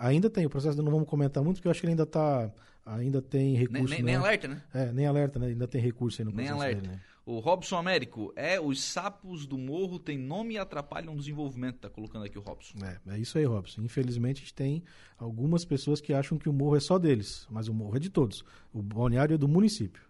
Ainda 0.00 0.28
tem, 0.28 0.44
o 0.44 0.50
processo 0.50 0.82
não 0.82 0.90
vamos 0.90 1.08
comentar 1.08 1.42
muito, 1.42 1.56
porque 1.56 1.68
eu 1.68 1.70
acho 1.70 1.80
que 1.80 1.86
ele 1.86 1.92
ainda 1.92 2.02
está. 2.02 2.52
Ainda 2.84 3.22
tem 3.22 3.54
recurso. 3.54 3.84
Nem, 3.84 4.02
nem, 4.02 4.02
nem 4.02 4.14
alerta, 4.16 4.48
né? 4.48 4.60
É, 4.74 4.90
nem 4.90 5.06
alerta, 5.06 5.38
né? 5.38 5.46
Ainda 5.46 5.68
tem 5.68 5.80
recurso 5.80 6.20
aí 6.20 6.24
no 6.24 6.32
processo. 6.32 6.52
Nem 6.52 6.60
alerta. 6.60 6.80
Dele, 6.82 6.94
né? 6.94 7.00
O 7.24 7.38
Robson 7.38 7.76
Américo, 7.76 8.32
é, 8.34 8.60
os 8.60 8.82
sapos 8.82 9.46
do 9.46 9.56
morro 9.56 9.98
têm 9.98 10.18
nome 10.18 10.54
e 10.54 10.58
atrapalham 10.58 11.14
o 11.14 11.16
desenvolvimento, 11.16 11.78
tá 11.78 11.88
colocando 11.88 12.24
aqui 12.24 12.36
o 12.36 12.42
Robson. 12.42 12.76
É, 12.84 13.14
é 13.14 13.18
isso 13.18 13.38
aí, 13.38 13.44
Robson. 13.44 13.82
Infelizmente, 13.82 14.38
a 14.38 14.40
gente 14.40 14.54
tem 14.54 14.82
algumas 15.16 15.64
pessoas 15.64 16.00
que 16.00 16.12
acham 16.12 16.36
que 16.36 16.48
o 16.48 16.52
morro 16.52 16.76
é 16.76 16.80
só 16.80 16.98
deles, 16.98 17.46
mas 17.48 17.68
o 17.68 17.74
morro 17.74 17.96
é 17.96 18.00
de 18.00 18.10
todos. 18.10 18.44
O 18.72 18.82
balneário 18.82 19.34
é 19.34 19.38
do 19.38 19.46
município. 19.46 20.02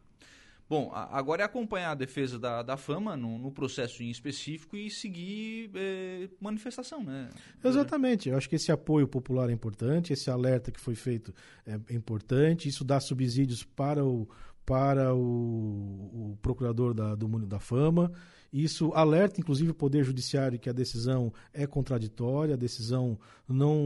Bom, 0.73 0.91
agora 0.95 1.43
é 1.43 1.45
acompanhar 1.45 1.91
a 1.91 1.95
defesa 1.95 2.39
da, 2.39 2.63
da 2.63 2.79
fama 2.79 3.15
no, 3.15 3.37
no 3.37 3.53
processo 3.53 4.03
em 4.03 4.09
específico 4.09 4.75
e 4.75 4.89
seguir 4.89 5.71
é, 5.75 6.31
manifestação, 6.41 7.05
né? 7.05 7.29
Exatamente. 7.63 8.31
Eu 8.31 8.39
acho 8.39 8.49
que 8.49 8.57
esse 8.57 8.73
apoio 8.73 9.07
popular 9.07 9.51
é 9.51 9.53
importante, 9.53 10.15
esse 10.15 10.31
alerta 10.31 10.73
que 10.73 10.81
foi 10.81 10.95
feito 10.95 11.35
é 11.67 11.95
importante, 11.95 12.71
isso 12.71 12.85
dá 12.85 12.99
subsídios 13.01 13.63
para 13.63 14.03
o, 14.03 14.27
para 14.65 15.15
o, 15.15 15.19
o 15.19 16.39
procurador 16.41 16.95
da, 16.95 17.15
do 17.15 17.29
da 17.47 17.59
Fama. 17.59 18.13
Isso 18.53 18.93
alerta, 18.95 19.41
inclusive, 19.41 19.71
o 19.71 19.75
Poder 19.75 20.05
Judiciário 20.05 20.59
que 20.59 20.69
a 20.69 20.73
decisão 20.73 21.33
é 21.55 21.67
contraditória, 21.67 22.55
a 22.55 22.59
decisão 22.59 23.19
não, 23.49 23.83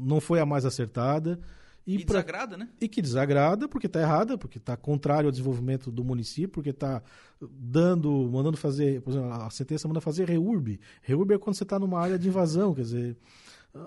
não 0.00 0.20
foi 0.20 0.40
a 0.40 0.46
mais 0.46 0.64
acertada. 0.64 1.38
E, 1.86 1.96
e 1.96 2.04
pra, 2.04 2.20
desagrada, 2.20 2.56
né? 2.56 2.68
E 2.80 2.88
que 2.88 3.00
desagrada 3.00 3.68
porque 3.68 3.86
está 3.86 4.00
errada, 4.00 4.36
porque 4.36 4.58
está 4.58 4.76
contrário 4.76 5.28
ao 5.28 5.30
desenvolvimento 5.30 5.90
do 5.90 6.04
município, 6.04 6.48
porque 6.48 6.70
está 6.70 7.02
dando, 7.40 8.28
mandando 8.30 8.56
fazer, 8.56 9.00
por 9.02 9.10
exemplo, 9.10 9.32
a 9.32 9.50
sentença 9.50 9.86
manda 9.86 10.00
fazer 10.00 10.28
reurb. 10.28 10.80
Reurb 11.00 11.34
é 11.34 11.38
quando 11.38 11.56
você 11.56 11.62
está 11.62 11.78
numa 11.78 12.00
área 12.00 12.18
de 12.18 12.28
invasão, 12.28 12.74
quer 12.74 12.82
dizer, 12.82 13.16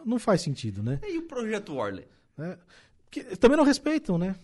não 0.06 0.18
faz 0.18 0.42
sentido, 0.42 0.82
né? 0.82 1.00
E 1.04 1.18
o 1.18 1.24
projeto 1.24 1.74
Orley? 1.74 2.08
É, 2.38 2.58
que, 3.10 3.24
também 3.38 3.58
não 3.58 3.64
respeitam, 3.64 4.18
né? 4.18 4.36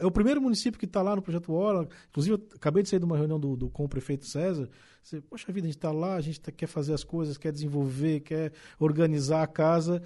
É 0.00 0.06
o 0.06 0.10
primeiro 0.10 0.40
município 0.40 0.78
que 0.78 0.86
está 0.86 1.02
lá 1.02 1.16
no 1.16 1.22
Projeto 1.22 1.52
Orla. 1.52 1.88
Inclusive, 2.08 2.36
eu 2.36 2.48
acabei 2.54 2.82
de 2.82 2.88
sair 2.88 3.00
de 3.00 3.04
uma 3.04 3.16
reunião 3.16 3.40
do, 3.40 3.56
do 3.56 3.68
com 3.68 3.84
o 3.84 3.88
prefeito 3.88 4.24
César. 4.24 4.68
Você, 5.02 5.20
Poxa 5.20 5.52
vida, 5.52 5.66
a 5.66 5.68
gente 5.68 5.76
está 5.76 5.90
lá, 5.90 6.14
a 6.14 6.20
gente 6.20 6.40
tá, 6.40 6.52
quer 6.52 6.66
fazer 6.66 6.94
as 6.94 7.02
coisas, 7.02 7.36
quer 7.36 7.50
desenvolver, 7.50 8.20
quer 8.20 8.52
organizar 8.78 9.42
a 9.42 9.46
casa. 9.46 10.00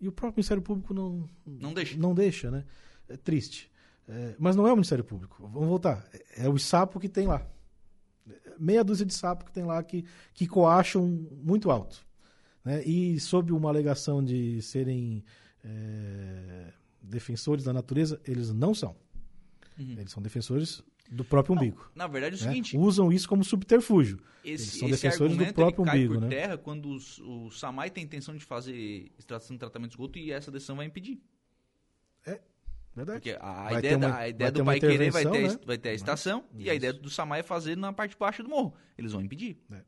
E 0.00 0.08
o 0.08 0.12
próprio 0.12 0.38
Ministério 0.38 0.62
Público 0.62 0.92
não, 0.92 1.28
não 1.46 1.72
deixa. 1.72 1.96
Não 1.96 2.14
deixa, 2.14 2.50
né? 2.50 2.64
É 3.08 3.16
triste. 3.16 3.70
É, 4.08 4.34
mas 4.38 4.56
não 4.56 4.66
é 4.66 4.72
o 4.72 4.76
Ministério 4.76 5.04
Público. 5.04 5.48
Vamos 5.48 5.68
voltar. 5.68 6.06
É, 6.12 6.46
é 6.46 6.48
o 6.48 6.58
sapo 6.58 6.98
que 6.98 7.08
tem 7.08 7.26
lá. 7.26 7.46
Meia 8.58 8.82
dúzia 8.82 9.06
de 9.06 9.14
sapos 9.14 9.46
que 9.46 9.52
tem 9.52 9.64
lá 9.64 9.82
que, 9.82 10.04
que 10.32 10.46
coacham 10.46 11.06
muito 11.42 11.70
alto. 11.70 12.04
Né? 12.64 12.82
E 12.84 13.20
sob 13.20 13.52
uma 13.52 13.68
alegação 13.68 14.24
de 14.24 14.60
serem 14.62 15.24
é, 15.62 16.72
defensores 17.00 17.64
da 17.64 17.72
natureza, 17.72 18.20
eles 18.26 18.52
não 18.52 18.74
são. 18.74 18.96
Uhum. 19.78 19.96
Eles 19.98 20.12
são 20.12 20.22
defensores 20.22 20.82
do 21.10 21.24
próprio 21.24 21.54
umbigo. 21.54 21.90
Não, 21.94 22.04
na 22.04 22.06
verdade 22.06 22.36
é 22.36 22.38
o 22.38 22.40
né? 22.40 22.48
seguinte. 22.48 22.76
Usam 22.76 23.12
isso 23.12 23.28
como 23.28 23.44
subterfúgio. 23.44 24.18
Esse, 24.44 24.48
Eles 24.48 24.62
são 24.78 24.88
defensores 24.88 25.36
do 25.36 25.52
próprio 25.52 25.84
cai 25.84 25.96
umbigo. 25.96 26.14
Por 26.14 26.22
né? 26.22 26.28
terra 26.28 26.58
quando 26.58 26.90
os, 26.90 27.18
o 27.18 27.50
SAMAI 27.50 27.90
tem 27.90 28.04
intenção 28.04 28.36
de 28.36 28.44
fazer 28.44 29.12
extração 29.18 29.54
de 29.54 29.60
tratamento 29.60 29.90
de 29.90 29.94
esgoto 29.94 30.18
e 30.18 30.32
essa 30.32 30.50
decisão 30.50 30.76
vai 30.76 30.86
impedir. 30.86 31.20
É. 32.26 32.40
Verdade. 32.94 33.20
Porque 33.20 33.38
a 33.40 33.64
vai 33.64 33.78
ideia, 33.78 33.96
uma, 33.96 34.16
a 34.16 34.28
ideia 34.28 34.52
do 34.52 34.64
Pai 34.64 34.78
Querer 34.78 35.10
vai 35.10 35.24
ter, 35.24 35.48
né? 35.48 35.58
vai 35.66 35.78
ter 35.78 35.88
a 35.88 35.94
estação 35.94 36.44
e 36.56 36.70
a 36.70 36.74
ideia 36.74 36.92
do 36.92 37.10
Samai 37.10 37.40
é 37.40 37.42
fazer 37.42 37.76
na 37.76 37.92
parte 37.92 38.16
baixa 38.16 38.42
do 38.42 38.48
morro. 38.48 38.74
Eles 38.96 39.12
vão 39.12 39.20
impedir. 39.20 39.58
É. 39.72 39.82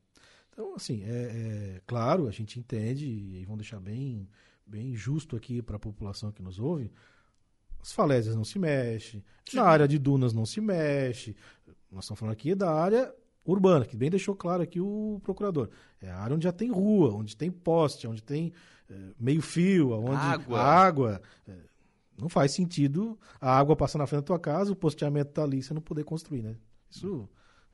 Então, 0.50 0.74
assim, 0.74 1.04
é, 1.04 1.76
é, 1.76 1.80
claro, 1.86 2.26
a 2.26 2.32
gente 2.32 2.58
entende 2.58 3.06
e 3.06 3.44
vão 3.44 3.56
deixar 3.56 3.78
bem, 3.78 4.28
bem 4.66 4.94
justo 4.96 5.36
aqui 5.36 5.62
para 5.62 5.76
a 5.76 5.78
população 5.78 6.32
que 6.32 6.42
nos 6.42 6.58
ouve 6.58 6.90
as 7.86 7.92
falésias 7.92 8.34
não 8.34 8.42
se 8.42 8.58
mexe, 8.58 9.22
na 9.54 9.62
área 9.62 9.86
de 9.86 9.96
dunas 9.96 10.32
não 10.32 10.44
se 10.44 10.60
mexe. 10.60 11.36
Nós 11.90 12.02
estamos 12.02 12.18
falando 12.18 12.32
aqui 12.32 12.52
da 12.52 12.68
área 12.68 13.14
urbana, 13.44 13.86
que 13.86 13.96
bem 13.96 14.10
deixou 14.10 14.34
claro 14.34 14.60
aqui 14.60 14.80
o 14.80 15.20
procurador. 15.22 15.70
É 16.02 16.10
a 16.10 16.18
área 16.18 16.34
onde 16.34 16.42
já 16.42 16.52
tem 16.52 16.68
rua, 16.68 17.14
onde 17.14 17.36
tem 17.36 17.48
poste, 17.48 18.08
onde 18.08 18.24
tem 18.24 18.52
é, 18.90 18.94
meio 19.20 19.40
fio, 19.40 19.92
onde 19.92 20.16
água. 20.16 20.60
água 20.60 21.22
é, 21.46 21.54
não 22.18 22.28
faz 22.28 22.50
sentido 22.50 23.16
a 23.40 23.56
água 23.56 23.76
passar 23.76 23.98
na 23.98 24.06
frente 24.06 24.22
da 24.22 24.26
tua 24.26 24.38
casa, 24.40 24.72
o 24.72 24.76
posteamento 24.76 25.30
está 25.30 25.44
ali, 25.44 25.62
você 25.62 25.72
não 25.72 25.80
poder 25.80 26.02
construir, 26.02 26.42
né? 26.42 26.56
Isso 26.90 27.28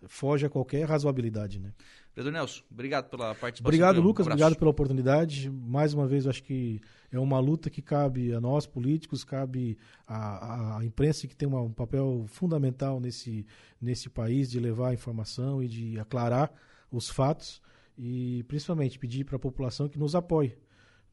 foge 0.06 0.46
a 0.46 0.50
qualquer 0.50 0.84
razoabilidade, 0.84 1.58
né? 1.58 1.72
Vereador 2.14 2.40
Nelson, 2.40 2.62
obrigado 2.70 3.08
pela 3.08 3.34
participação. 3.34 3.66
Obrigado, 3.66 4.00
Lucas, 4.00 4.26
um 4.26 4.30
obrigado 4.30 4.56
pela 4.56 4.70
oportunidade. 4.70 5.50
Mais 5.50 5.94
uma 5.94 6.06
vez, 6.06 6.24
eu 6.24 6.30
acho 6.30 6.42
que 6.42 6.80
é 7.10 7.18
uma 7.18 7.38
luta 7.38 7.70
que 7.70 7.80
cabe 7.80 8.34
a 8.34 8.40
nós, 8.40 8.66
políticos, 8.66 9.24
cabe 9.24 9.78
à, 10.06 10.78
à 10.78 10.84
imprensa, 10.84 11.26
que 11.26 11.34
tem 11.34 11.48
uma, 11.48 11.60
um 11.60 11.72
papel 11.72 12.24
fundamental 12.28 13.00
nesse, 13.00 13.46
nesse 13.80 14.10
país 14.10 14.50
de 14.50 14.60
levar 14.60 14.90
a 14.90 14.94
informação 14.94 15.62
e 15.62 15.68
de 15.68 15.98
aclarar 15.98 16.52
os 16.90 17.08
fatos 17.08 17.62
e, 17.96 18.44
principalmente, 18.44 18.98
pedir 18.98 19.24
para 19.24 19.36
a 19.36 19.38
população 19.38 19.88
que 19.88 19.98
nos 19.98 20.14
apoie 20.14 20.56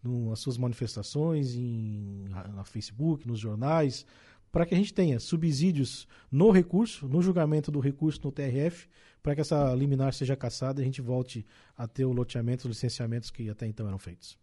nas 0.03 0.39
suas 0.39 0.57
manifestações, 0.57 1.55
em, 1.55 2.25
na 2.29 2.63
Facebook, 2.63 3.27
nos 3.27 3.39
jornais, 3.39 4.05
para 4.51 4.65
que 4.65 4.73
a 4.73 4.77
gente 4.77 4.93
tenha 4.93 5.19
subsídios 5.19 6.07
no 6.31 6.51
recurso, 6.51 7.07
no 7.07 7.21
julgamento 7.21 7.71
do 7.71 7.79
recurso 7.79 8.19
no 8.23 8.31
TRF, 8.31 8.87
para 9.21 9.35
que 9.35 9.41
essa 9.41 9.73
liminar 9.75 10.13
seja 10.13 10.35
cassada 10.35 10.79
e 10.79 10.83
a 10.83 10.85
gente 10.85 11.01
volte 11.01 11.45
a 11.77 11.87
ter 11.87 12.05
o 12.05 12.11
loteamento, 12.11 12.67
os 12.67 12.75
licenciamentos 12.75 13.29
que 13.29 13.49
até 13.49 13.67
então 13.67 13.87
eram 13.87 13.99
feitos. 13.99 14.37